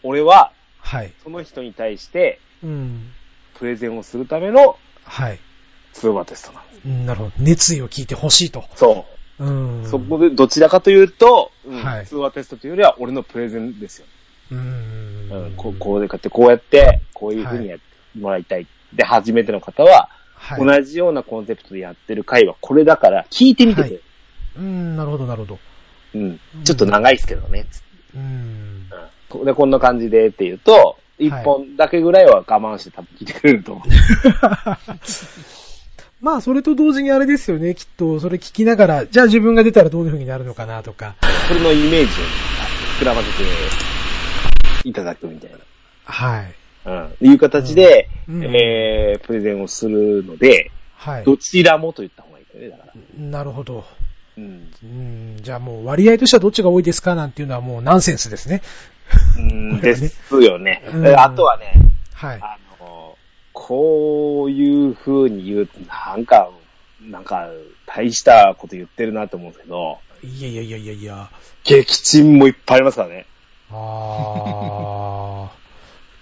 [0.02, 1.12] 俺ははい。
[1.22, 3.10] その人に対してうん。
[3.58, 5.38] プレゼンをするためのはい。
[5.92, 6.80] 通話テストなんです。
[6.84, 7.32] うんなるほど。
[7.38, 8.64] 熱意を聞いてほしいと。
[8.74, 9.06] そ
[9.38, 9.44] う。
[9.44, 9.50] う
[9.82, 9.86] ん。
[9.86, 14.06] そこでどちらかというと、うんはい通話テストというよりは俺のプレゼンですよ。
[14.52, 14.58] うん。
[15.30, 17.84] うんこうこうでかって、こうやって、こういうふうにやって
[18.18, 18.66] もらいたい。
[18.92, 20.08] で、初めての方は、
[20.46, 20.64] はい。
[20.64, 23.94] 同じようなコンセプトでやってる回はこれだから、聞いてみてくれ。
[23.94, 24.02] はい
[24.58, 25.58] うん、なるほど、なるほど。
[26.14, 26.40] うん。
[26.64, 27.66] ちょっと長いですけどね。
[28.14, 28.22] うん。
[28.22, 33.88] うんで、こんな感じでって言うと、一本だけぐらいは我慢して多分聞いてくれると思う。
[36.20, 37.74] まあ、それと同時にあれですよね。
[37.74, 41.16] きっと、それ聞きながら、じゃあ自分が出たらどういう風になるのかなとか。
[41.48, 42.06] それのイメージを
[43.00, 43.28] 膨らませ
[44.84, 45.58] ていただくみたいな。
[46.04, 46.54] はい。
[46.86, 47.16] うん。
[47.20, 51.24] いう形で、うんえー、プレゼンをするので、はい。
[51.24, 53.22] どちらもと言った方がいいよね、だから。
[53.22, 53.84] なるほど。
[54.36, 54.70] うん。
[54.82, 58.62] うん、じゃあもう割合としてはどっちが多いですかなんていうのはもうナンセンスですね。
[59.38, 60.82] うん、ですよね。
[61.16, 61.74] あとはね、
[62.12, 62.38] はい。
[62.40, 63.16] あの、
[63.52, 66.50] こういう風に言うと、なんか、
[67.00, 67.48] なんか、
[67.86, 71.30] 大したこと言ってるなと思うんですけど、いやいやいやいやいや。
[71.64, 73.26] 撃沈もいっぱいありますからね。
[73.70, 75.25] あー。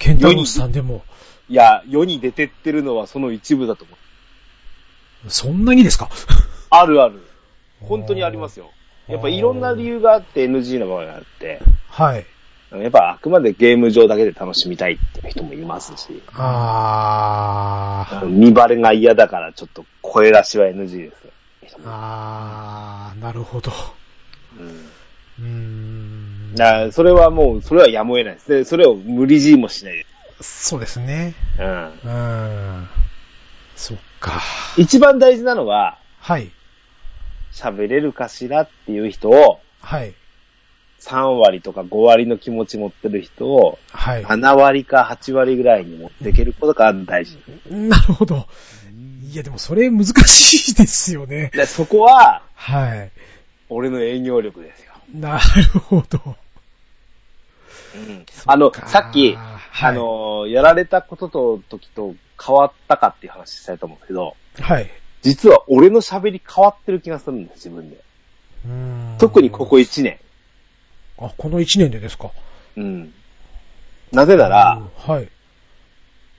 [0.05, 1.03] ケンタロスさんでも、
[1.49, 3.95] いや、世に出てってるのはその一部だと思
[5.27, 5.31] う。
[5.31, 6.11] そんなにですか？
[6.69, 7.21] あるある。
[7.81, 8.71] 本当にありますよ。
[9.09, 12.27] やっぱいろんな理由があって NG の場合があって、はい。
[12.73, 18.27] やっぱあくまでゲーム上だけで楽しみたいっていう人もいますし、あー。
[18.29, 21.17] 見バレが嫌だからちょっと声出しは NG で
[21.69, 23.73] すあー、なるほど。
[24.59, 26.14] うんうーん。
[26.55, 28.51] だそれはもう、それはやむを得ないです。
[28.51, 30.07] で、それを無理強いもしないで
[30.41, 31.35] そうですね。
[31.57, 31.63] す。
[31.63, 31.69] うん。
[31.69, 32.89] うーん。
[33.77, 34.41] そっか。
[34.77, 36.51] 一番大事なのは、はい。
[37.53, 40.15] 喋れるかしらっていう人を、はい。
[41.01, 44.25] 3割とか5割の気持ち持ってる人を、はい。
[44.25, 47.39] 7割か8割ぐらいに持っていけることが大事。
[47.71, 48.47] なるほど。
[49.31, 51.51] いや、でもそれ難しいですよね。
[51.55, 53.11] で、そこは、はい。
[53.69, 54.93] 俺の営業力ですよ。
[55.13, 56.37] なるほど。
[57.95, 59.43] うんあの、かさっき、は
[59.91, 62.15] いあの、やられたことと時と
[62.45, 64.91] 変わったかっていう話したいと思うんですけど、はい。
[65.23, 67.97] 実は俺の喋り変わってる気がするんです、自分で。
[68.67, 70.19] うーん特にここ1年。
[71.19, 72.31] あ、この1年でですか？
[72.77, 73.13] うん。
[74.13, 75.29] なぜなら、はい。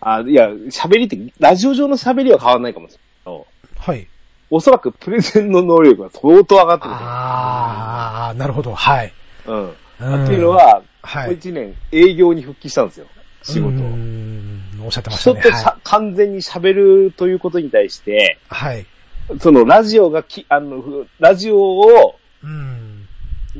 [0.01, 3.47] あいや、喋りって、ラジオ上の喋りは変わらないかもしれないけど、
[3.77, 4.07] はい。
[4.51, 6.91] おそらくプレゼンの能力が相当上がってる。
[6.93, 8.75] あー、なるほど。
[8.75, 9.13] はい。
[9.47, 9.73] うん。
[9.99, 13.05] うんっていうのは、はいここ1年営業に復帰したんですよ。
[13.43, 15.39] 仕事をおっしゃってましたね。
[15.41, 15.79] 人とはい。
[15.83, 18.85] 完全に喋るということに対して、はい。
[19.39, 23.07] そのラジオがき、あの、ふラジオを、うん。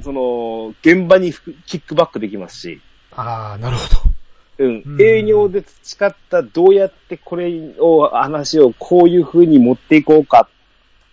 [0.04, 2.82] その、現場にふキックバックできますし、
[3.12, 4.10] あー、なるほ
[4.58, 4.98] うんう。
[4.98, 10.48] ん営業で培ったどうやってこれを、話をこういう風に持っていこうか、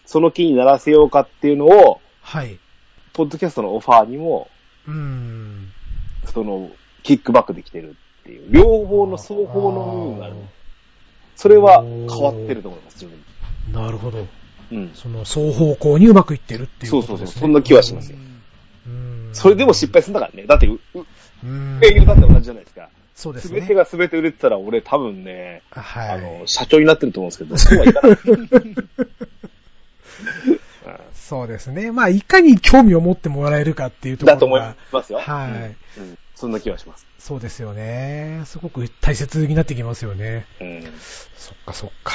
[0.07, 2.59] その気にならせようかっていうのを、はい。
[3.13, 4.49] ポッドキャストのオファーにも、
[4.87, 5.73] うん。
[6.27, 6.71] その、
[7.03, 7.93] キックバックできてるっ
[8.25, 10.37] ていう、両方の双方の部分がある。
[11.37, 13.25] それは変わってると思います、自分
[13.73, 14.27] なるほど。
[14.71, 14.91] うん。
[14.95, 17.03] その、双方向にうまくいってるっていうそう。
[17.03, 18.19] そうそうそんな気はしますよ
[18.87, 19.31] うん。
[19.33, 20.47] それでも失敗するんだからね。
[20.47, 21.07] だって、うう
[21.45, 21.81] うん。
[21.83, 22.89] 営業だって同じじゃないですか。
[23.15, 23.49] そうですね。
[23.49, 26.09] すべてがすべて売れてたら俺多分ね、はい。
[26.11, 28.19] あの、社長になってると思うんですけど、そうはいかない。
[31.29, 31.93] そうですね。
[31.93, 34.35] まあ、いかに興味を持ってもらえるかっていうところが。
[34.35, 34.61] だと思い
[34.93, 35.21] ますよ。
[35.21, 35.51] はい
[36.01, 36.09] うん。
[36.09, 37.07] うんそんな気はします。
[37.19, 38.43] そうですよね。
[38.47, 40.49] すごく大切になってきますよね。
[40.61, 40.83] うん。
[41.37, 42.15] そっかそっか。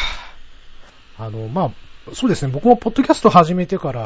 [1.16, 1.74] あの、ま
[2.10, 2.52] あ、そうですね。
[2.52, 4.02] 僕もポッドキャスト始めてから、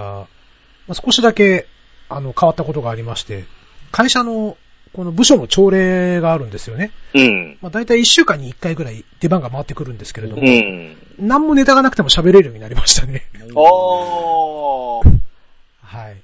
[0.87, 1.69] まあ、少しだけ、
[2.07, 3.45] あの、変わったことがありまして、
[3.89, 4.57] 会社の、
[4.93, 6.91] この部署の朝礼があるんですよね。
[7.13, 7.57] うん。
[7.61, 10.97] まあ、大体1週間に1回ぐらい出番が回ってくるんですけれども、うん。
[11.17, 13.23] 何もネタがなくても喋れるようになりましたね。
[13.55, 15.19] おー。
[15.81, 16.17] はい。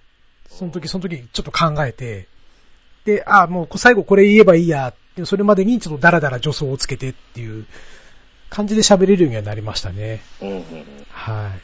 [0.50, 2.28] その時その時ちょっと考えて、
[3.06, 4.94] で、あもう最後これ言えばいいや
[5.24, 7.66] それまでにちょっとダラダラ助走をつけてっていう
[8.50, 10.22] 感じで喋れるようにはなりましたね。
[10.42, 10.64] うんうん
[11.10, 11.62] はい。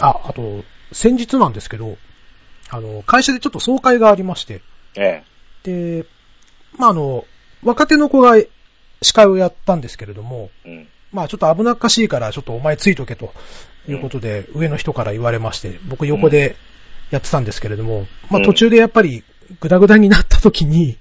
[0.00, 1.96] あ、あと、先日なんですけど、
[2.70, 4.62] あの、会社でちょっと総会がありまして、
[4.96, 5.22] え
[5.62, 6.06] で、
[6.76, 7.24] まあ、あの、
[7.62, 8.36] 若手の子が
[9.02, 10.68] 司会をやったんですけれども、え。
[10.70, 10.88] うん。
[11.10, 13.32] まあちょっと危なっかしいからちょっとお前ついとけと
[13.88, 16.56] いうことで上の人から言われまして、僕横で
[17.10, 19.24] やってたんですけれども、まあ途中でやっぱり
[19.60, 20.98] グダグダになった時に、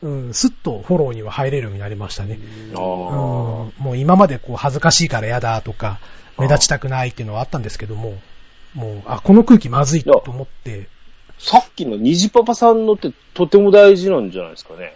[0.00, 2.38] うん、スッとフォローには入れるようになりましたね。
[2.74, 6.00] あうんーもう今までこう恥ずかしいから嫌だとか、
[6.38, 8.18] 目立ちたくないっていうのはあったんですけども、
[8.74, 10.88] もう、あ、この空気まずいと思って、
[11.38, 14.94] さっきの虹パパさんのってとても大事なんじゃないですかね。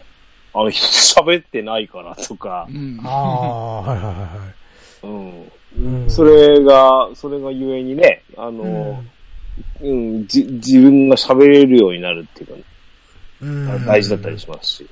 [0.55, 2.72] あの人喋ってないからとかう。
[2.72, 5.07] んああ、はいはいはいはい。
[5.07, 5.53] うん。
[6.05, 9.11] うんそれが、それがゆえにね、あうのん、
[9.80, 12.55] うん、じ、自分が喋れるようになるっていうか、
[13.40, 14.90] うん大事だったりしますし。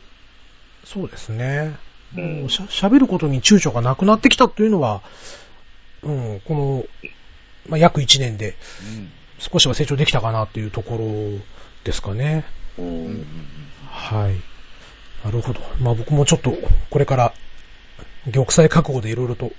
[0.85, 1.77] そうですね。
[2.17, 5.03] うんしゃ喋ることに躊躇がなくなってきたというのは、
[6.03, 6.85] うん、この、
[7.69, 8.57] まあ、約1年で
[9.41, 11.45] 少しは成長できたかなっていうところ
[11.85, 12.45] ですかね。
[12.79, 12.83] う。
[12.83, 13.27] うんん
[13.89, 14.37] はい。
[15.25, 15.61] なるほど。
[15.81, 16.55] まあ僕もちょっと、
[16.91, 17.35] これから、
[18.33, 19.51] 玉砕覚悟でいろいろと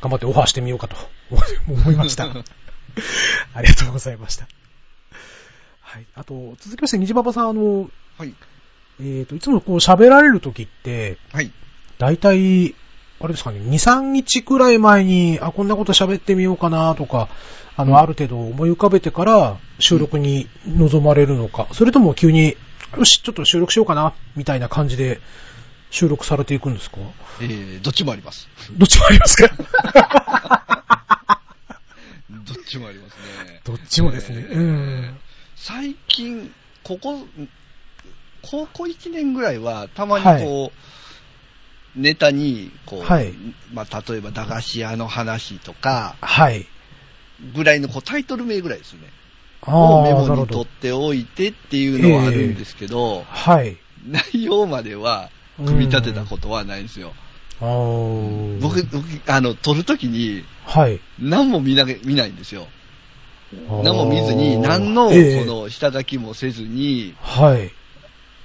[0.00, 0.96] 頑張ってオファーしてみようかと
[1.68, 2.24] 思いました。
[3.54, 4.48] ありがとうございました。
[5.80, 6.06] はい。
[6.14, 8.34] あと、続きまして、虹パパさん、あの、はい。
[9.00, 11.52] えっ、と、いつもこう喋られるときって、はい。
[11.98, 12.74] だいたい、
[13.20, 17.28] あれですかね、2、3日くらい前に、あ、こんなこと喋ってみようかなとか、
[17.76, 22.56] あの、うんある程度思い浮かべてから収録に臨まれるのか、それとも急に、
[22.96, 25.20] よし、ちょっと収録しようかな、みたいな感じで
[25.90, 26.96] 収録されていくんですか？
[27.40, 28.48] えー、どっちもあります。
[28.72, 29.48] どっちもありますか？
[32.30, 33.14] どっちもあります
[33.44, 33.60] ね。
[33.64, 34.46] どっちもですね。
[34.50, 35.16] えーうん。
[35.56, 36.52] 最近、
[36.82, 37.26] ここ、
[38.42, 40.72] 高校1年ぐらいは、たまにこ
[41.96, 43.32] う、ネタに、こう、はい
[43.72, 46.66] まあ、例えば駄菓子屋の話とか、はい。
[47.54, 49.00] ぐらいのこうタイトル名ぐらいですね。
[49.62, 50.66] あをメモに取っ。
[50.66, 53.76] ておいてっていうのはあるんですけど、はい。
[54.08, 57.12] 内容までは組み立てたことはないんですよ。
[57.60, 61.00] 僕、僕あの、撮るときにはい。
[61.20, 62.66] 何も見な見ないんですよ。
[63.82, 67.70] 何も見ずあに、ー何の、こええの、下書きもせずに、はい。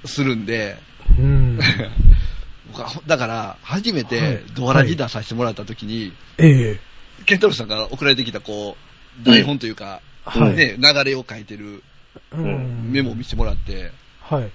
[0.04, 0.76] するんで、
[1.18, 1.58] うん。
[3.06, 6.91] だから、初めはいてドアラジ出させてもらったときに、ええ
[7.26, 8.76] ケンタロウさんから送られてきた、こ
[9.20, 10.56] う、台本というか、はい。
[10.56, 11.82] ね、流れを書いてる
[12.32, 14.50] うんメモを見せてもらって、はい。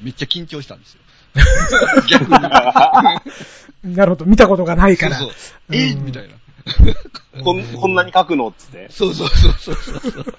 [0.00, 1.00] めっちゃ緊張したんですよ。
[2.08, 2.30] 逆に。
[3.96, 4.24] なるほど。
[4.26, 5.16] 見たことがないから。
[5.16, 5.74] そうそう。
[5.74, 5.92] え？
[5.92, 6.34] うんみたいな。
[7.42, 8.88] こんこんなに書くのっつって。
[8.90, 10.34] そうそうそうそうそう。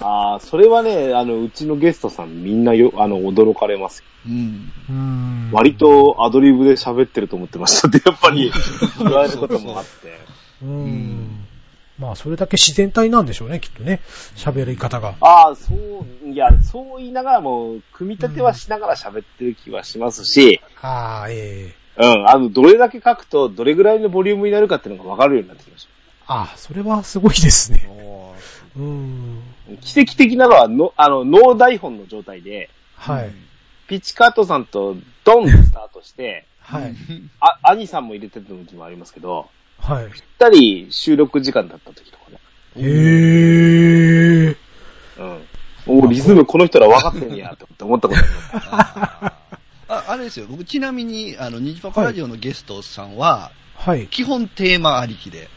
[0.00, 4.04] ああ、それはね、あの、うちのゲストさんみんなよ、あの、驚かれます。
[4.26, 4.72] うん。
[4.88, 8.52] うん割とアドリブで喋ってると思ってましたって、やっぱり
[8.98, 10.18] 言われることもあって。
[10.62, 11.46] うん。
[11.98, 14.00] まあ、それだけ自然体なんでしょうね、きっとね。
[14.36, 15.14] 喋り方が。
[15.20, 25.88] ああ、そう、いや、そう言いながらも、組み立てはしながら喋ってる気はしますし、ああ、ええうん、あの、どれだけ書くと、どれぐらいのボリュームになるかっていうのが分かるようになってきまし
[26.26, 27.88] ああ、それはすごいですね。
[28.76, 29.42] うん。
[29.76, 29.82] た。
[29.82, 33.30] 奇跡的なのは、の、あの、ノー台本の状態で、はい。
[33.88, 36.94] ピッチカートさんとドンとスタートして、はい。
[37.40, 39.48] あ、兄さんも入れてた時もありますけど、
[39.78, 40.10] はい。
[40.10, 42.38] ぴったり収録時間だった時とかね。
[42.76, 44.56] へえ。
[45.18, 45.46] うん。
[45.86, 48.66] おリズムこの人ら分かってんねや、と思ったことあります。
[48.68, 49.46] あー
[49.88, 54.08] ああれですよ、僕ちなみに、あの、ニジパパラジオのゲストさんは、はい。
[54.08, 55.48] 基本テーマありきで、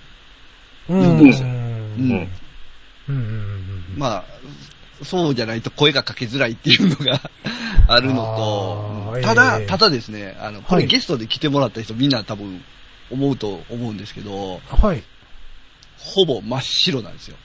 [0.87, 0.99] うん。
[0.99, 1.29] うんうん。
[1.29, 2.29] うん
[3.07, 3.15] うん。
[3.15, 3.95] うん。
[3.97, 4.25] まあ、
[5.03, 7.21] そうじゃないと声がかけづらいっていうのが
[7.87, 12.63] あるのと、ただ、ええただですね、あの、こはいれゲストで来てもらった人みんな多分
[13.11, 15.03] 思うと思うんですけど、はい。
[15.97, 17.37] ほぼ真っ白なんですよ。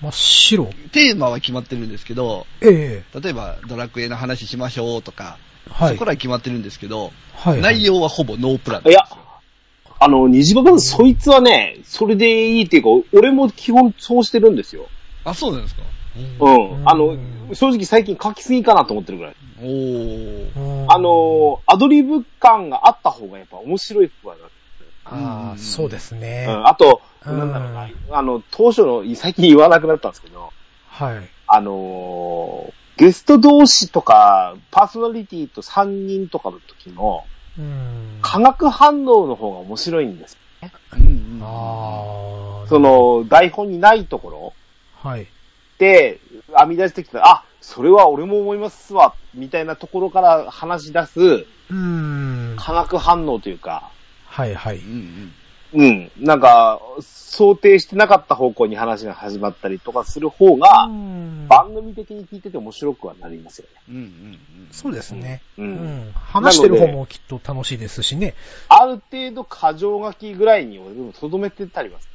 [0.00, 0.66] 真っ白？
[0.92, 3.20] テーマは決まってるんですけど、ええ。
[3.20, 5.38] 例えばドラクエの話しましょうとか、
[5.70, 5.92] はい。
[5.94, 7.60] そこらは決まってるんですけど、はい。
[7.60, 9.00] 内容はほぼノープランなんいや
[10.00, 14.90] あの、虹パパさん、そいつはね、それでいいっていうか、俺も基本そうしてるんですよ。
[15.24, 15.82] あ、そうなんですか？
[16.40, 16.88] うん。
[16.88, 19.34] あのうん、正直最近書きすぎかなと思ってるぐらい。
[19.60, 24.48] おあの、アドリブ感があった方がやっぱ面白い方がな
[25.04, 26.46] ああ、そうですね。
[26.48, 26.66] うん。
[26.66, 30.52] あと、うんなんだろうな、あの、当初の、最近言わなくなったんですけど、
[30.86, 31.30] はい。
[31.46, 37.24] あのーゲスト同士とか、パーソナリティと3人とかの時の、
[37.56, 38.18] うん。
[38.22, 40.36] 化学反応の方が面白いんです。
[40.94, 42.66] うんうんああ。
[42.66, 44.52] そ、の、台本にないところ
[45.00, 45.28] はい。
[45.78, 46.20] で、
[46.58, 52.56] 編み出してきた、あ、それは俺も思いますわ、みたいなところから話し出すうん。
[52.58, 53.90] 化学反応というか、
[54.26, 54.78] はいはい。
[54.78, 55.32] うんうん
[55.70, 63.82] うん、なんか、想定してなかった方向に話が始まったりとかする方が、うん番組的に聞いてて面白くはなりますよね。
[63.88, 64.38] うんうんうん
[64.70, 65.42] そうですね。
[65.56, 65.62] う。
[65.62, 66.12] うんん。
[66.12, 68.34] 話してる方もきっと楽しいですしね。
[68.68, 72.08] ある程度過剰書きぐらいに俺もとどめてたります。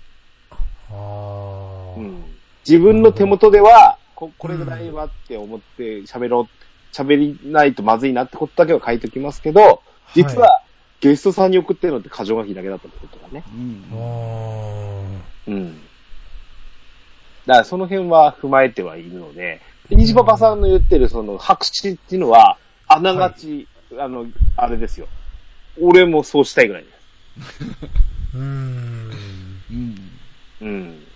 [0.51, 0.55] あ
[0.91, 1.72] あ。
[2.65, 2.71] うん。
[2.71, 9.83] 自分の手元では、ここれぐらいはって思って喋ろう、喋りないとまずいなってことだけは書いておきますけど、
[10.13, 10.61] 実は、
[10.99, 13.43] ゲストさんに送ってるのって過剰書きだけだったってことがね。
[13.45, 13.93] うん
[15.47, 15.89] うん。
[17.45, 22.57] だからその辺は踏まえてはいるので、で虹パパさんの言ってるその白紙っていうのは、
[22.87, 23.67] あながち、
[23.99, 25.09] あの、あれですよ。
[25.77, 27.07] 俺もそうしたいぐらいです。
[28.33, 29.11] うーん。
[29.69, 29.95] うん
[30.61, 31.12] うん。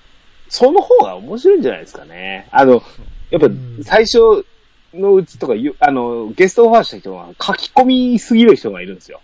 [0.50, 2.48] その方が面白いんじゃないですかね。
[2.52, 2.82] あの、
[3.30, 3.84] やっぱうん。
[3.84, 4.46] 最初
[4.94, 9.22] のうちとかゆ、あの、ゲストオファーした人は書き込みすぎる人がいるんですよ。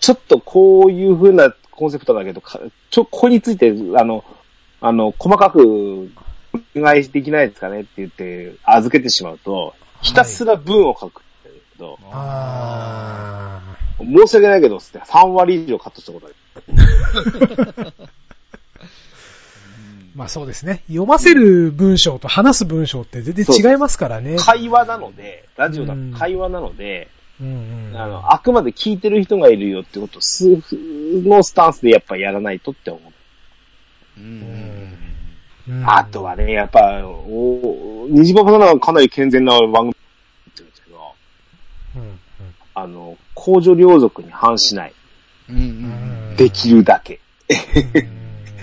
[0.00, 2.60] ちょっとこういう風なコンセプトだけど、か
[2.90, 4.24] ちょ、ここについて、あの、
[4.80, 6.08] あの、細かく
[6.76, 17.92] お願いできないですかねって言って預けてしまうと、ひたすら文を書くって言うんだけど、あ申し訳ないけど、つって3割以上カットしたことある。
[20.14, 20.82] まあそうですね。
[20.86, 24.36] 読ませる文章と話す文章って全然違いますからね。
[24.38, 27.96] 会話なので、ラジオだと会話なので、うんうん。
[27.96, 30.62] あの、あくまで聞いてる人がいるよってことを、数
[31.22, 33.00] のスタンスでやっぱやらないとって思
[34.18, 34.20] う。
[34.20, 34.96] うん。
[35.68, 41.14] うんあとはね、やっぱ、お、虹パパさんはかなり健全な番組ってるんですけど、
[41.96, 42.20] うんうん
[42.72, 44.94] あの、公序良俗に反しない。
[45.48, 45.60] うんう
[46.32, 46.36] ん。
[46.36, 47.20] できるだけ。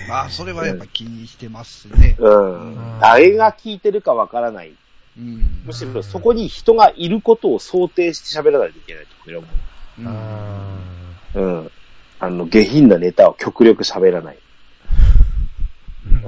[0.10, 2.18] まあ、それはやっぱ気にしてますね。
[2.20, 3.00] うんうん。
[3.00, 4.74] 誰が聞いてるかわからない。
[5.18, 5.62] うん。
[5.66, 9.48] むしろそこに人がいることを想定して喋らないといけないと思
[10.00, 10.80] うんあ
[11.36, 11.40] う。
[11.40, 11.72] うん。
[12.20, 14.40] あの、下品なネタを極力喋らない。
[16.08, 16.28] ー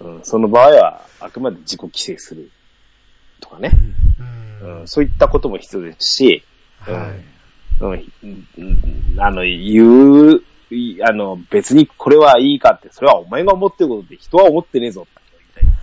[0.00, 0.16] うん。
[0.16, 0.24] うん。
[0.24, 2.50] その場合は、あくまで自己規制する。
[3.40, 3.72] とかね。
[4.62, 4.88] うんうん。
[4.88, 6.44] そういったことも必要ですし、
[6.92, 8.04] はい。
[8.22, 9.20] うんうん。
[9.20, 15.20] あの、言う、いあの、別にこれはいいかって、それはお前が思ってることで人は思ってねえぞって
[15.56, 15.78] 言いたい。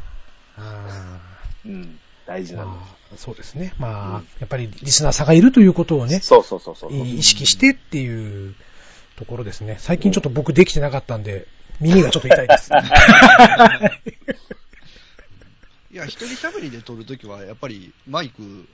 [0.57, 1.19] あ
[1.65, 1.99] うん。
[2.25, 3.73] 大事なんでーまあそうですね。
[3.77, 6.91] まあ、やっぱりリスナーさんがいるということをねす。、そうそうそうそう。
[6.91, 8.55] 意識してっていう
[9.15, 9.77] ところですね。
[9.79, 11.47] 最近ちょっと僕できてなかったんで、
[11.79, 12.71] 耳がちょっと痛いです。
[15.91, 18.67] いや、一人喋りで撮るときは、やっぱりマイク、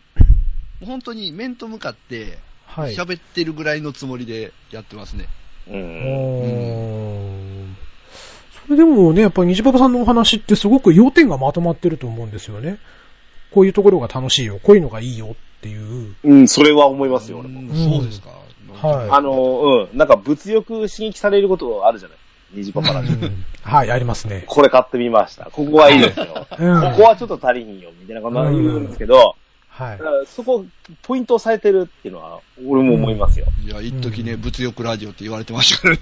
[0.86, 2.94] 本当に面と向かって、はい。
[2.96, 5.28] 喋ってるぐらいのつもりでやってますね。
[5.68, 5.76] うん。
[5.76, 7.66] おー
[8.66, 12.78] それでもね、やっぱり虹パパさんのお話ってすごく要点がまとまってると思うんですよね。
[13.52, 16.16] こういうところが楽しいよ、こういうのがいいよっていう。
[16.24, 17.60] うん、それは思いますよ、俺も。
[17.62, 18.30] うんそうですか。
[18.88, 22.18] はいあの、うん、なんか物欲刺激されることあるじゃない？
[22.54, 24.46] 虹パパラジオうんはい、ありますね。
[24.48, 25.46] これ買ってみました。
[25.52, 26.48] ここはいいですよ。
[26.60, 29.36] うんここはちょっと足りひんよ、みたいなこと言うんですけど、
[29.72, 30.12] はいだか。
[30.12, 30.66] らそこ、
[31.02, 33.46] ポイントをされてるっていうのは、俺も思いますよ。
[33.66, 36.02] いや、一時ね、物欲ラジオって言われてましたからね。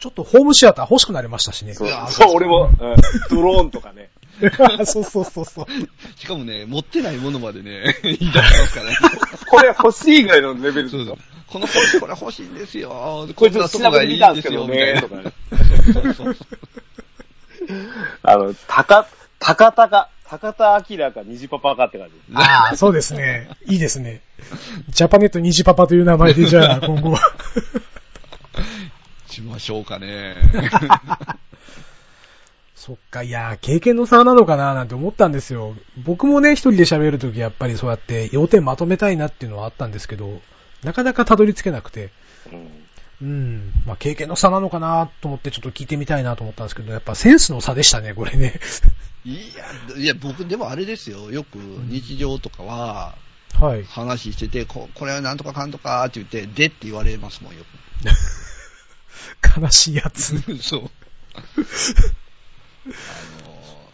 [0.00, 1.72] ちょっとホームシアター欲しくなりましたしね。
[1.72, 2.76] そういや、そう俺も、うん、
[3.30, 4.10] ドローンとかね。
[4.84, 5.66] そうそうそうそう。
[6.20, 8.96] しかもね、持ってないものまでね、 言い出しますからね。
[9.48, 11.36] これ欲しいぐらいのレベルそうそうですよ。。
[11.46, 13.28] この星これ欲しいんですよ。
[13.34, 15.32] これちょっと調べてみたんですけどね、とかね。
[18.22, 19.06] あの、たか、
[19.38, 22.14] たかたか、高田明か虹パパかって感じ。
[22.34, 23.48] ああ、そうですね。
[23.66, 24.22] いいですね。
[24.88, 27.20] ジャパネット虹パパという名前で、じゃあ、今後は。
[29.28, 30.36] しましょうかね。
[32.74, 35.74] そっか、いやー、経験の差なのかななんて思ったんですよ。
[36.04, 40.40] 僕もね、一人で喋るときやっぱりそうやって要点まとめたいなっていうのはあったんですけど、
[40.82, 42.10] なかなかたどり着けなくて、
[42.52, 42.83] うん。
[43.24, 48.60] うん、まあ経験の差なのかなと思ってちょっと聞いてみたいなと思ったんですけど、やっぱセンスの差でしたね、これね。
[49.24, 49.36] い
[49.96, 51.30] や、いや、僕、でもあれですよ。
[51.30, 53.16] よく日常とかは、
[53.58, 53.84] はい。
[53.84, 57.64] 話してて、ここれはなんとかかんとかって言って、でって言われますもん、よ
[59.56, 60.34] 悲しいやつ。
[60.42, 60.56] く。
[60.58, 60.90] そう。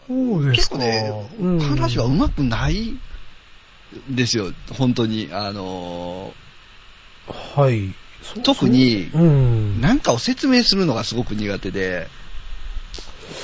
[0.09, 0.70] そうですか。
[0.70, 3.01] 結構ね、うん話は上手くないん
[4.11, 5.28] ですよ、本当に。
[5.31, 6.35] あの、
[7.55, 7.95] はい。
[8.43, 9.81] 特にう、ん。
[9.81, 12.09] なんかを説明するのがすごく苦手で、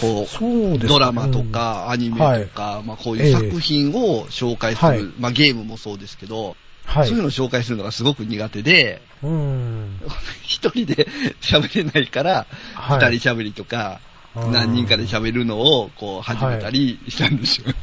[0.01, 0.79] こう、ね。
[0.79, 5.03] ドラマとかアニメとか、まあこういう作品を紹介する、はい。
[5.18, 7.09] まあゲームもそうですけど、はい。
[7.09, 10.01] そういうのを紹介するのがすごく苦手で、うん。
[10.43, 11.09] 一人で
[11.41, 13.18] 喋れないから、二、はい。
[13.18, 14.01] 人喋りとか、
[14.35, 14.53] うん。
[14.53, 17.74] 何人かで喋るのをこう始めたりしたんですよね。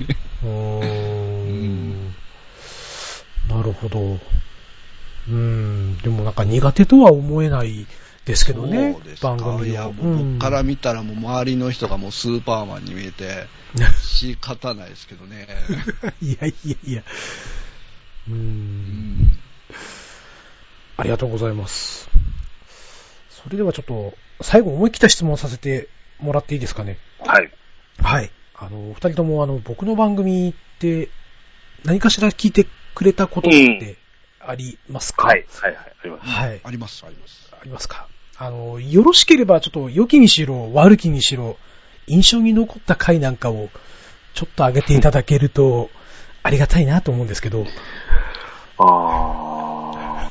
[3.49, 4.19] なるほど。
[5.29, 5.97] うん。
[5.99, 7.85] でもなんか苦手とは思えない
[8.25, 9.93] ですけどねそうで、すか番組いや、を。
[9.93, 13.47] もう僕から見たらもう周りの人がもうスーパーマンに見えて、
[14.01, 15.47] 仕方ないですけどね。
[16.21, 17.03] う んいやいやいや。
[18.29, 18.31] う。
[18.31, 18.37] うん
[19.23, 19.39] ん
[20.97, 22.09] ありがとうございます。
[23.29, 26.97] それではちょっと、最後思い切った質問させてもらっていいですかね。
[27.19, 27.49] はい。
[28.01, 28.29] はい。
[28.57, 31.09] あの、お二人ともあの、僕の番組って、
[31.83, 32.65] 何かしら聞いて
[32.95, 33.97] くれたことって
[34.45, 35.45] ありますか、はい。
[35.61, 35.75] はい。
[35.75, 35.85] はい。
[36.01, 36.25] あります。
[36.25, 36.61] はい。
[36.63, 37.49] あります、あります。
[37.51, 38.07] ありますか？
[38.37, 41.57] あの、よろしければちょっと良きにしろ悪きにしろ、
[42.07, 43.69] 印象に残った回なんかを
[44.33, 45.89] ちょっと上げていただけると、
[46.41, 47.65] ありがたいなと思うんですけど、
[48.79, 50.29] あ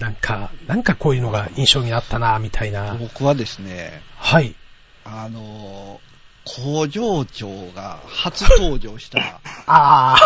[0.00, 2.96] なんか、なんかこういうのが印象にあったな、みたいな。
[2.98, 4.56] 僕はですね、はい。
[5.04, 6.14] あのー、
[6.44, 10.16] 工場長が初登場したあ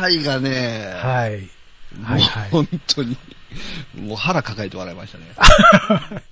[0.00, 1.48] 回がね、あ、はい。
[2.02, 3.16] はいはい本当に、
[3.94, 5.24] もう腹抱えて笑いましたね。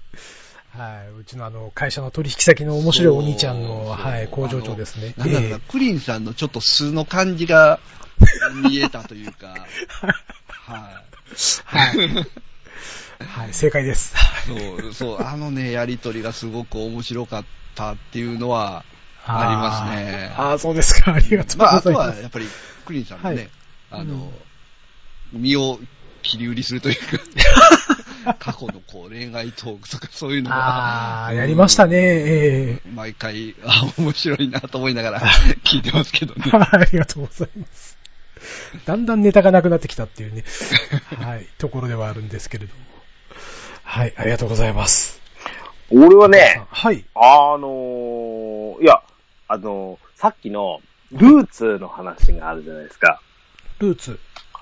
[0.77, 1.21] はい。
[1.21, 5.15] うちのあの、会社の取引先の面白いお兄ちゃんの、はい、工場長ですね。
[5.17, 7.81] なんだろうな、えクリンさんのちょっと素の感じが
[8.63, 9.55] 見えたというか、
[10.49, 12.27] はえはい。
[13.27, 14.15] はい、正解です。
[14.53, 14.59] い。
[14.59, 17.45] そう、そう、あのね、やりとりがすごく面白かっ
[17.75, 18.85] たっていうのは
[19.25, 20.35] ありますね。
[20.37, 21.15] あーあー、そうですか。
[21.15, 22.17] ありがとうごまあ、あとざいます。
[22.17, 22.47] はやっぱり、
[22.85, 23.51] クリンさんのね、はい
[23.89, 24.33] あの、
[25.33, 25.79] 身を
[26.23, 26.97] 切り売りするという
[28.25, 31.97] か、 過去のこう恋愛トークとかそういうのあが、あ、やりましたね。
[31.97, 35.21] ええ毎回、あ、面白いなと思いながら
[35.65, 36.45] 聞いてますけどね。
[36.53, 37.97] ありがとうございます。
[38.85, 40.45] だんだんネタがなくなってきたっていうね、
[41.19, 42.81] はい、ところではあるんですけれども。
[43.83, 45.21] はい、ありがとうございます。
[45.91, 47.05] 俺はね、はい。
[47.15, 49.01] あのー、いや、
[49.49, 50.81] あのーさっきの
[51.13, 53.21] ルーツの話があるじゃないですか。
[53.79, 54.19] ルーツ。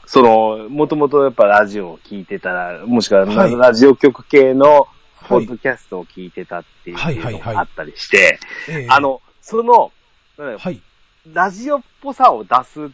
[0.06, 3.56] その、もともとやっぱラジオを聞いてたら、もしくははい。
[3.56, 4.86] ラジオ局系の
[5.28, 5.46] ポはい。
[5.46, 8.38] ッドキャストを聞いてたっていうのがあったりして、
[8.68, 8.86] ええ。
[8.90, 9.92] あ、の、その、
[10.36, 10.82] はい。
[11.26, 12.90] ラジオっぽさを出す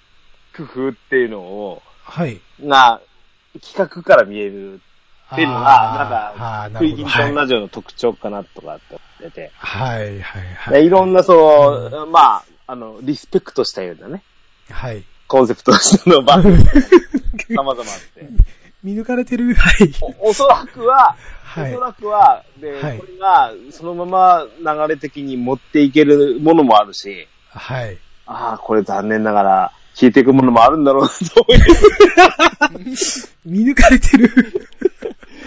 [0.57, 2.41] 工夫っていうのを、はい。
[2.61, 3.01] が、
[3.61, 4.81] 企画から見える
[5.33, 10.87] っていうのが、なんか、クイキントンラジオの特徴かなとかって思ってて、はい、はい、はでい。
[10.87, 14.23] いろんなその、まあ、あの、リスペクトしたようなね、
[14.69, 15.05] はい。
[15.31, 15.71] コンセプト
[16.07, 16.73] の番組が
[17.51, 18.27] 様々あって。
[18.83, 19.55] 見抜かれてる。
[19.55, 19.93] はい。
[20.21, 21.81] おおそらくは、はいおそ。
[21.81, 27.97] らくは、で、はいこれが、そのまま流れ的に持っていけるものもあるし、はい。
[28.27, 32.95] ああ、これ残念ながら、消えていくものもあるんだろうなと思い
[33.47, 34.29] 見抜かれてる。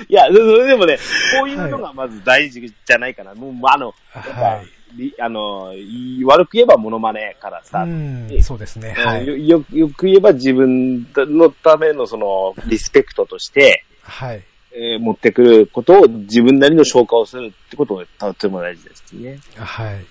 [0.07, 0.97] いや、それでもね、
[1.39, 3.35] こういうのがまず大事じゃないかな。
[3.35, 4.67] もう、あの、やっぱはい。
[4.95, 8.35] りあの、い悪く言えばモノマネからスタうート。
[8.35, 8.91] ん、そうですね。
[8.91, 9.27] はい。
[9.27, 14.43] よよよく言えば自分のためのその、リスペクトとして、はい。
[14.75, 19.39] えー持ってくることを自分なりの消化をするってことがとても大事ですね。
[19.55, 20.05] はい。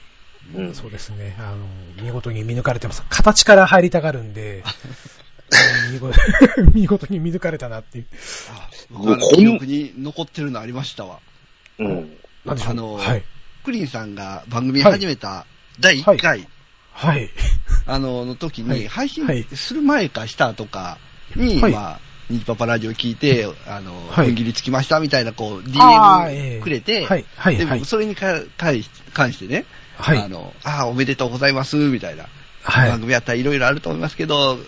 [0.55, 0.75] うん。
[0.75, 1.37] そうですね。
[1.39, 1.67] あの、
[2.01, 3.03] 見事に見抜かれてます。
[3.09, 4.63] 形から入りたがるんで、
[5.93, 6.17] 見事
[6.75, 8.07] 見事に見抜かれたなっていう。
[8.51, 11.19] あ僕あの記憶に残ってるのありましたわ。
[11.79, 12.19] うん。
[12.45, 12.71] なんでしょう？
[12.71, 13.25] あのはい。
[13.65, 15.47] クリンさんが番組始めた
[15.81, 16.49] 第1回、
[16.93, 17.31] はい。
[17.87, 20.99] あの、の時はいに、配信はいする前かしたとか
[21.37, 27.25] に、はいまあ、ニジパパラジオ聞いて、あの、はい踏ん切りつきましたみたいな、こう、DM えくれて、はい。
[27.37, 27.57] はい。
[27.57, 27.85] ではい。
[27.85, 29.65] それにか関し関してね、
[29.97, 32.27] はいあの、ああ、おめでとうございます、みたいな。
[32.65, 34.59] はい番組やったらいろいろあると思いますけど、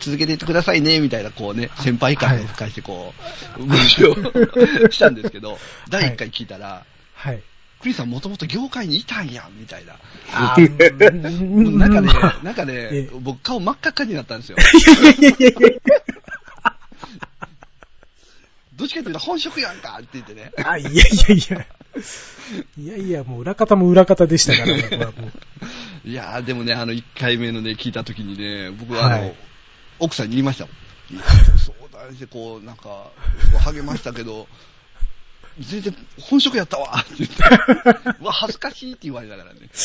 [0.00, 3.14] 続けていってくださいね、みたいな、こうね、先輩感を深して、こ
[3.58, 4.14] う、文章を
[4.90, 6.84] したんですけど、第1回聞いたら、
[7.14, 7.42] はい。
[7.80, 9.94] クリスさんもともと業界にいたんや、みたいな。
[10.32, 14.58] あなんかねまあ、なんかねええ、僕顔真っ赤っかになったんですよ。
[18.74, 20.52] どっちかというと本職やんかって言ってね。
[20.56, 20.70] や。
[20.70, 21.02] あ、いやいや
[21.34, 21.66] いや。
[22.76, 25.28] いやいや、もう裏方も裏方でしたから、 僕はも
[26.04, 26.08] う。
[26.08, 29.34] いやー、でもね、あの、1回目のね、聞いたときにね、僕はあの、はい
[30.00, 30.74] 奥さんに言いましたもん。
[31.58, 33.10] そうだね、こう、なんか、
[33.64, 34.46] 励ましたけど、
[35.60, 37.36] 全然本職やったわって言って、
[38.22, 39.60] うわ、恥ずかしいって言われながらね。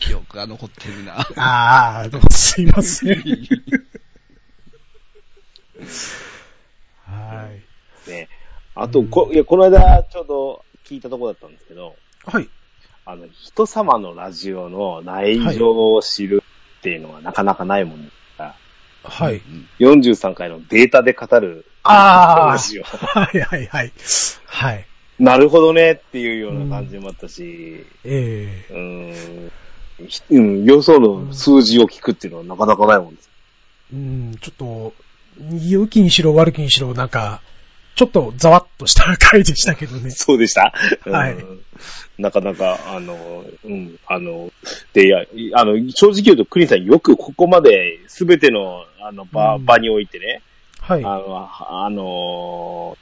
[0.00, 1.20] 記憶が残ってるな。
[1.36, 3.22] ああ、どうもすいません。
[7.04, 7.50] は
[8.06, 8.10] い。
[8.10, 8.28] ね。
[8.74, 12.48] あと、こ、いや、この間、ちょうど聞いたところだったんですけど、はい。
[13.04, 16.42] あの、人様のラジオの内情を知る
[16.78, 18.10] っていうのはなかなかないもんで
[19.04, 19.42] はい。
[19.78, 22.82] 43回のデータで語るああラジオ。
[22.84, 23.92] はいはいはい。
[24.46, 24.86] はい。
[25.18, 29.50] なるほどねっていうような感じもあったし、ええうー
[30.30, 33.30] うん、よその数字を聞くっていうのはなかなかないもんです。
[33.92, 34.94] うん、ちょっと、
[35.68, 37.42] 良きにしろ悪きにしろ、なんか、
[37.94, 40.10] ちょっとざわっとした回でしたけどね。
[40.12, 40.72] そうでした？
[41.04, 41.60] はいうん
[42.18, 44.52] なかなか、あの、うん、あの、
[44.92, 50.42] で、いや、いあの、正直言うと、クリンさんよくここまで全ての、あの、場、うん場においてね、
[50.78, 51.04] はい。
[51.04, 51.48] あの、
[51.84, 52.98] あの、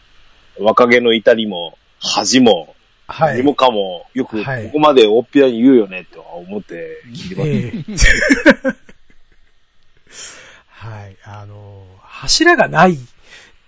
[0.59, 2.77] 若気の至りも、恥も、
[3.09, 3.39] はい。
[3.39, 8.09] 何もかも、よくはいここまで大っぴらに言うよね、とは思って聞いてます。
[8.09, 8.77] ええ
[10.69, 11.17] はい。
[11.25, 12.97] あの、柱がない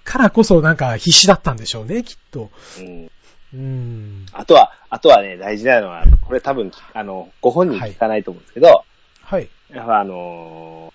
[0.04, 2.50] からこそなんか必死だったんでしょうね、きっと。
[2.78, 3.10] うん
[3.54, 4.26] うん。
[4.32, 8.84] あとは、あとはね、大事なのは、これ多分、あの、ご本人聞かないと思うんですけど、
[9.22, 9.48] はい。
[9.70, 10.92] やっぱあの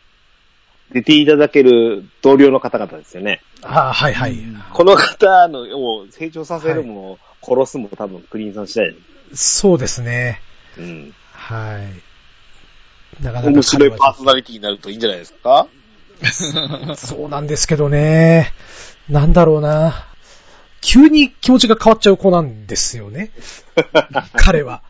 [0.91, 3.41] 出ていただける同僚の方々ですよね。
[3.63, 4.37] あはいはい。
[4.73, 8.95] この方のを成長させるも、殺すも多分クリーンさん次第
[9.33, 10.41] そうですね。
[10.77, 11.13] うん。
[11.33, 11.79] は
[13.19, 13.23] い。
[13.23, 15.67] なかなか面白いパーソナリティになるといいんじゃないですか？
[16.95, 18.53] そうなんですけどね。
[19.09, 20.05] なんだろうな。
[20.81, 23.31] 急に気持ちが変わっちゃう子なんですよね。
[24.35, 24.83] 彼は。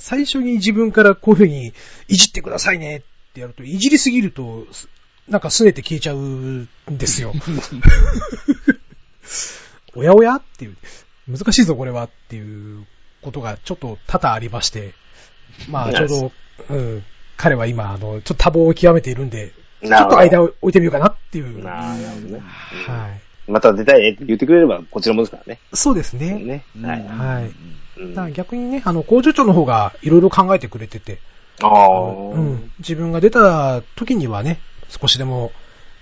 [0.00, 1.72] 最初に自分からこういう風に、
[2.08, 3.02] いじってくださいねっ
[3.32, 4.88] てやると、いじりすぎると、す
[5.28, 7.32] なんか拗ねて消えちゃうんですよ。
[9.94, 10.36] おやおや？
[10.36, 10.76] っていう、
[11.26, 12.86] 難しいぞこれはっていう
[13.22, 14.94] ことがちょっと多々ありまして、
[15.68, 16.32] まあちょうど、
[16.70, 17.04] うん、
[17.36, 19.52] 彼は今、あの、ちょっと多忙を極めているんで、
[19.82, 21.62] ちょっと間を置いてみようかなっていう。
[21.62, 22.42] なはるほどね。
[23.48, 23.50] い。
[23.50, 25.60] また出たいねって言ってくれれば、こちらもですからね。
[25.72, 26.34] そうですね。
[26.34, 26.64] ね。
[26.80, 27.06] はい。
[27.06, 31.18] はいうんだ逆にね、あの、工場長の方がいろいろ考えてくれてて、
[31.60, 35.50] ああ、うん、自分が出た時にはね、少しでも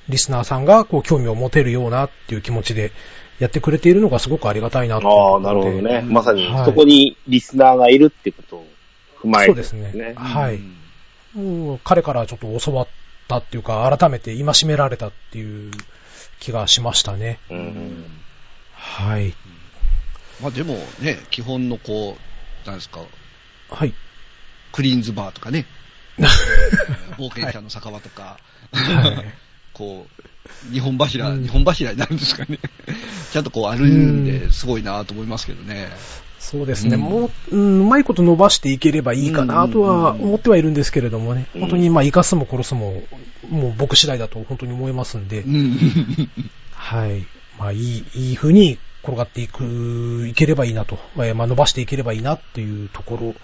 [0.09, 2.93] リスナーさんがこう興味を持てるようなっていう気持ちで
[3.39, 6.03] やってくれているのがすごくありがたいなというああ、ことでなるほどね。
[6.05, 8.67] うんまさにはい、そこにリスナーがいるってことを
[9.23, 10.61] 踏まえて、そうですねはい
[11.35, 12.89] もう彼からちょっと教わっ
[13.29, 15.71] たっていうか、改めて戒められたっていう
[16.41, 17.39] 気がしましたね。
[17.51, 18.05] うん。
[18.73, 19.35] はい。
[20.41, 22.17] まあでもね、基本のこ
[22.65, 23.01] う、なんですか、
[23.71, 23.95] はい。
[24.73, 25.67] クリーンズバーとかね、
[27.19, 28.39] 冒険者の酒場とか、
[28.73, 29.47] はい
[29.77, 32.59] こう、日本柱、うん日本柱になるんですかね。
[33.31, 35.91] ちゃんとこうあるんで、すごいなと思いますけどね。
[36.47, 36.95] そうですね。
[36.95, 41.49] うんもう、うん、うまいこと伸ばしていければいいかなとは思ってはいるんですけれどもね。
[41.57, 43.03] うん本当にまあ、生かすも殺すも、
[43.51, 45.51] もう僕次第だと本当に思いますんでう。
[45.51, 45.77] ん。
[46.73, 47.27] はい。
[47.59, 51.01] まあ、いい、いい風に転がっていく、いければいいなと。
[51.17, 53.35] えーまあ、伸ばしていければいいなっていうところ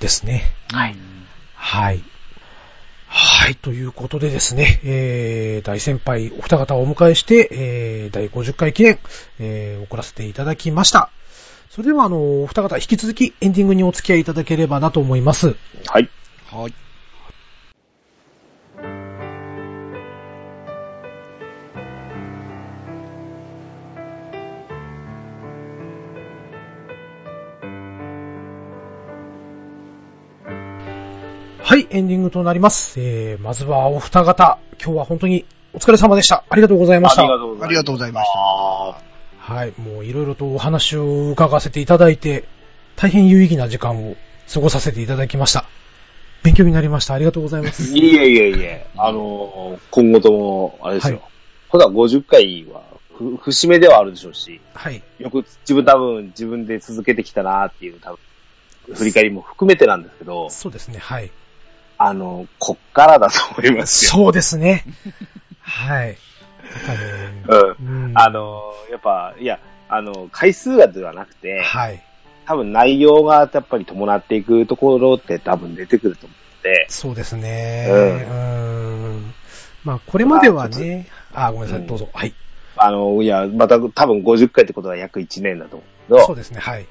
[0.00, 0.44] ですね。
[0.72, 0.96] はい。
[1.54, 2.02] はい。
[3.08, 3.56] はい。
[3.56, 8.98] ということでですね、えー、大先輩お二方をお迎えして、えー、第50回記念、
[9.38, 11.10] えー、送らせていただきました。
[11.74, 15.56] それでは、あの、お二方引き続きエンディングにお付き合いいただければなと思います。
[15.86, 16.10] はい。
[16.50, 16.74] はい。
[31.62, 33.00] はい、エンディングとなります。
[33.00, 36.44] えー、まずはお二方、今日は本当にお疲れ様でした。
[36.50, 37.22] ありがとうございました。
[37.22, 37.66] ありがとうございます。
[37.66, 38.38] ありがとうございました
[39.08, 39.11] あ
[39.52, 42.44] はい、もういろいろとお話を伺わせていただいて、
[42.96, 44.16] 大変有意義な時間を
[44.52, 45.64] 過ごさせていただきました。
[46.42, 47.14] 勉強になりました。
[47.14, 47.92] ありがとうございます。
[47.92, 51.16] ーいえいえいえ、あのー、今後とも、あれですよ。
[51.16, 51.32] はい
[51.72, 52.82] 普段50回は、
[53.14, 55.02] ふ節目ではあるでしょうし、はい。
[55.18, 58.10] よく自分多分自分で続けてきたなっていう多
[58.86, 61.30] 分、振り返りも含めてなんですけど、そうですね、はい。
[61.96, 64.10] あの、こっからだと思いますよ。
[64.10, 64.84] そうですね。
[65.60, 66.18] はい。
[67.80, 67.86] うん。
[67.86, 69.58] うんあの、やっぱ、いや、
[69.88, 72.02] あの、回数がではなくて、はい。
[72.44, 77.86] 多分内容がやっぱり伴っていくところって多分出てくると思って、そうですね。
[77.88, 79.34] ううんん。
[79.84, 82.10] まあ、これまではね、あ、ごめんなさい、うんどうぞ。
[82.12, 82.34] はい。
[82.76, 86.86] あの、いや、また多分50回ってことは約1年だと思うけど、そうですね、はい。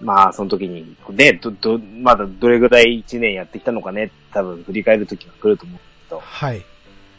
[0.00, 6.64] まあ、その時に、ね、ど、ど、まだどれぐらい1年やってきたのかね、多分振り返る時が来ると思うけど、はい。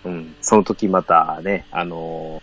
[0.08, 2.42] うん、その時またね、あの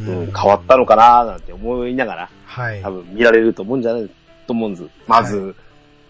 [0.00, 2.90] ううん、変わったのかななんて思いながら、はい多。
[2.90, 4.10] 分見られると思うんじゃない
[4.46, 4.90] と思うんです。
[5.06, 5.54] まず、は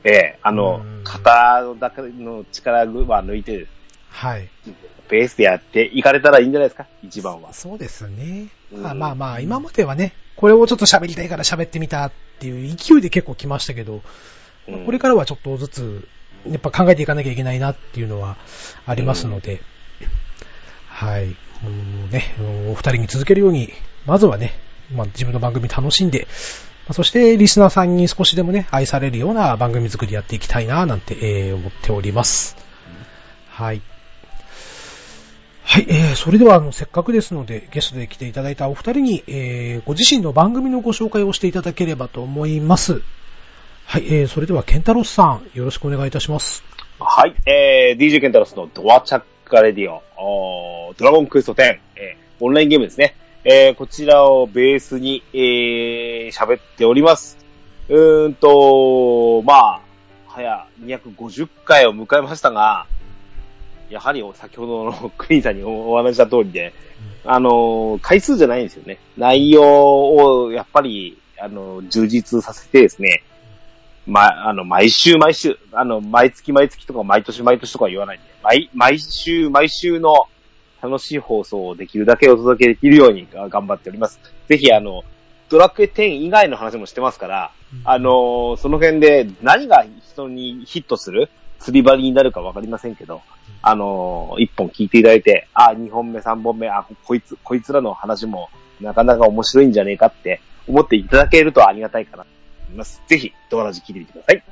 [0.04, 2.86] ええあのうん、肩だけの力は
[3.24, 3.66] 抜いて、
[4.08, 4.48] はい。
[5.08, 6.86] ベースでやっていかれたらいいんじゃないですか？
[7.02, 7.52] 一番は。
[7.52, 8.48] そうですね。
[8.72, 14.02] うんまあまあまあ、今まではね、これをちょっと喋りたいから喋ってみたっていう勢いで結構来ましたけど、
[14.68, 16.08] うんこれからはちょっとずつ、
[16.48, 18.36] やっぱ考えていかなきゃいけないなっていうのは
[18.84, 19.60] ありますので、
[20.96, 21.26] はい。
[21.26, 22.22] もうね、
[22.70, 23.70] お二人に続けるように、
[24.06, 24.52] まずはね、
[24.94, 26.26] まあ自分の番組楽しんで、
[26.88, 32.56] まそしてリスナーさんに少しでもね、愛されるような番組作りやっていきたいな、なんて、えー思っております。
[33.50, 33.82] はい。
[35.64, 43.02] はい、えー、それでは、あの、せっかくですので、ゲストで来ていただいたお二人に、えー、ご自身の番組のご紹介をしていただければと思います。
[43.84, 46.64] はい、えー、それでは、ケンタロスさん、よろしくお願いいたします。
[46.98, 50.02] はい、えー、DJ ケンタロスのドアチャッカレディオ、
[50.98, 53.14] ドラゴンクエスト10、えー、オンラインゲームですね。
[53.44, 57.38] えー、こちらをベースに、えー、喋っております。
[57.88, 59.80] うーんと、まあ、
[60.26, 62.88] 早250回を迎えましたが、
[63.88, 66.72] やはり先ほどの クリーンさんにおお話した通りで、
[67.24, 68.98] あの、回数じゃないんですよね。
[69.16, 69.62] 内容
[70.42, 73.22] をやっぱり、あの、充実させてですね、
[74.06, 80.12] ま、あの、毎週毎週、あの、毎月毎月とか毎年毎年とか言わないで、毎、毎週毎週の
[80.82, 84.20] 楽しい放送をできるだけお届けできるようにが頑張っております。
[84.48, 85.02] ぜひ、あの、
[85.48, 87.52] ドラクエ10以外の話もしてますから、
[87.84, 91.28] あの、その辺で何が人にヒットする
[91.58, 93.22] 釣り針になるかわかりませんけど、
[93.62, 98.48] あの、一本聞いていただいて、あ、二本目、三本目、あ、こいつ、こいつらの話も
[98.80, 102.24] なかなか面白いんじゃねえかって思っていただけるとありがたいかな。
[102.24, 102.28] と
[102.66, 103.02] 思います。
[103.06, 104.42] ぜひ、ドアラジ聞いてみてください。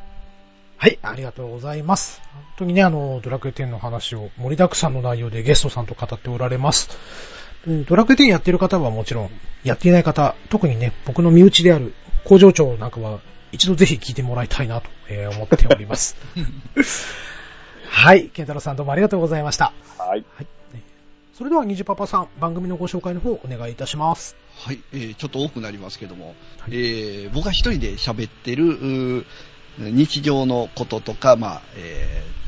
[0.77, 2.21] はい、ありがとうございます。
[2.35, 6.91] 本当にね、あの、ドラクエ10の話を盛りだくさんの内容でゲストさんと語っておられます。
[7.67, 9.31] うんドラクエ10やってる方はもちろん、
[9.63, 13.21] やっていない方、特にね、僕の身内である工場長なんかは、
[13.53, 16.17] 一度ぜひ聞いてもらいたいなと、えー思っております。
[17.89, 19.73] はい、ケンタロウさんどうもありがとうございました。
[19.97, 20.25] はい。
[20.37, 20.47] はい。
[21.33, 24.37] それでは、にじパパさん、番組のご紹介の方お願いいたします。
[24.57, 26.29] はい、えーちょっと多くなりますけども、
[26.59, 26.71] はい。
[26.71, 29.27] えー僕が一人で喋ってる、
[29.79, 32.45] 日常のこととか、まあ、えー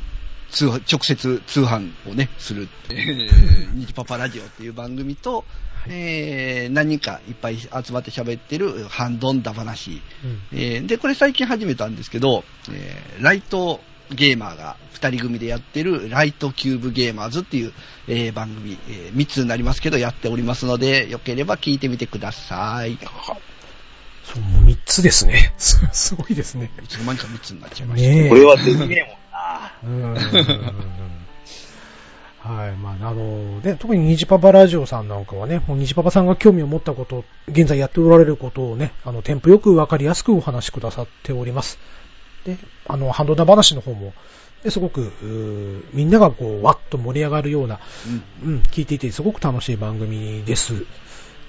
[0.48, 5.44] 通話直接通販をね、する、えー、ニジパパラジオっていう番組と、
[5.88, 10.58] えー何人かいっぱい集まって喋ってるハンドンダ話、うん。
[10.58, 13.80] えーで、これ最近始めたんですけど、えーライト
[14.10, 17.72] ゲーマーが二人組でやってるライトキューブゲーマーズっていう、
[18.08, 22.92] えー番組、え3つになりますけどやっておりますので、よければ聞いてみてください。
[22.92, 22.98] い
[24.24, 25.54] そう、もう3つですね。
[25.56, 26.70] す すごいですね。
[26.88, 28.08] つの間にか3つになっちゃいました。
[28.08, 28.28] ねえ。
[28.28, 29.06] これはできね
[29.84, 30.20] えもんな。
[32.46, 32.72] はい。
[32.76, 41.78] まあ、あの、ね、特にニジパパラジオさんなんかはね、もうニジパパさんが興味を持ったこと、現在やっておられることをね、あの、テンポよくわかりやすくお話しくださっております。
[42.46, 42.56] で、
[42.86, 44.14] あの、ハンドダ話の方も、
[44.62, 45.12] ですごく、
[45.92, 47.80] みんながこう、わっと盛り上がるような、
[48.44, 50.84] うんうん、聞いていてすごく楽しい番組です。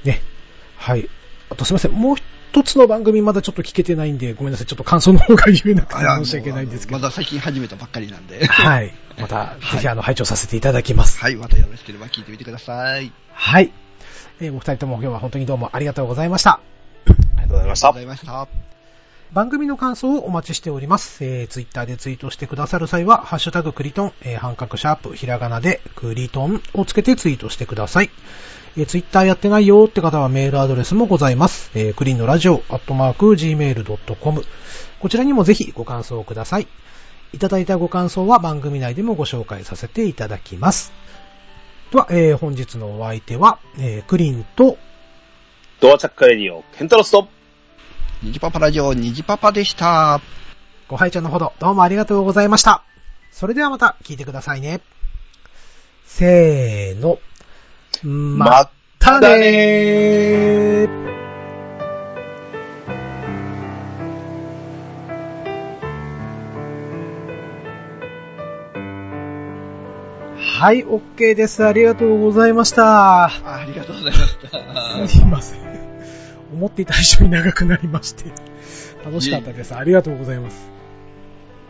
[0.03, 0.21] ね。
[0.75, 1.07] はい。
[1.49, 6.99] あとすいません、もう一つの番組まだちょっと聞けてないんで、ごめんなさい、ちょっと感想の方が言えなくて申し訳ないんですけど。
[6.99, 8.45] まだ最近始めたばっかりなんで。
[8.45, 8.93] はい。
[9.19, 11.19] また、ぜひあの、拝聴させていただきます。
[11.19, 13.11] はい、またよろしければ聞いてみてください。
[13.31, 13.71] はい。
[14.39, 16.51] えーお二人とも今日は本当にどうもありがとうございました。
[16.55, 16.61] あ
[17.37, 18.25] りがとうございましたありがとうご。
[18.25, 18.76] ざいました。
[19.33, 21.23] 番組の感想をお待ちしております。
[21.23, 28.09] えー、ツイッターでツイートしてくださる際は、ハッシュタグクリトン、えー、半角シャープ、ひらがなでクリトンをつけてツイートしてください。
[28.77, 31.71] えー、ツイッターやってないよって方はメールアドレスもございます。
[31.75, 34.45] えー、クリンのラジオ、アットマーク、gmail.com。
[34.99, 36.67] こちらにもぜひご感想ください。
[37.33, 40.93] いただいたご感想は番組内でもご紹介させていただきます。
[41.91, 44.77] では、えー、本日のお相手は、えー、クリンと、
[45.81, 47.27] ドアチャックレディオ、ケンタロスと、
[48.23, 50.21] ニジパパラジオ、ニジパパでした。
[50.87, 52.83] ご拝聴のほど、どうもありがとうございました。
[53.31, 54.81] それではまた聞いてくださいね。
[56.03, 57.19] せーの。
[58.03, 61.07] まったねー。
[70.59, 71.63] はい、OK です。
[71.63, 73.25] ありがとうございました。
[73.25, 75.07] ありがとうございました。
[75.07, 75.76] すいません。
[76.53, 78.25] 思っていた以上に長くなりまして。
[79.05, 79.75] 楽しかったです。
[79.75, 80.69] ありがとうございます。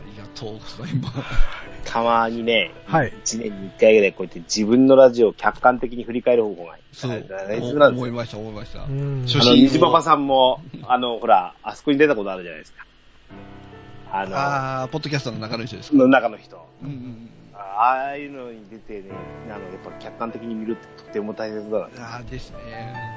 [0.04, 1.92] ありがとうございます。
[1.92, 3.14] たまにね、はい。
[3.24, 8.04] 一年に一回ぐらいこうやって自分のラジオを客観的に振り返る方法がそう大事なんですよ。
[8.04, 8.84] 思いました、思いました。
[8.84, 12.86] うん初あの、心虹パパさんも、あの、ほら、あそこに出たことあるじゃないですか。
[14.12, 15.98] あの、あー、ポッドキャストの中の人ですか？
[15.98, 16.58] の中の人。
[16.84, 17.30] うんうん
[17.80, 19.10] ああいうのに出てね、
[19.46, 21.86] あの、やっぱ客観的に見るってとても大切だな。
[21.86, 22.04] うん。
[22.04, 23.17] あーですね。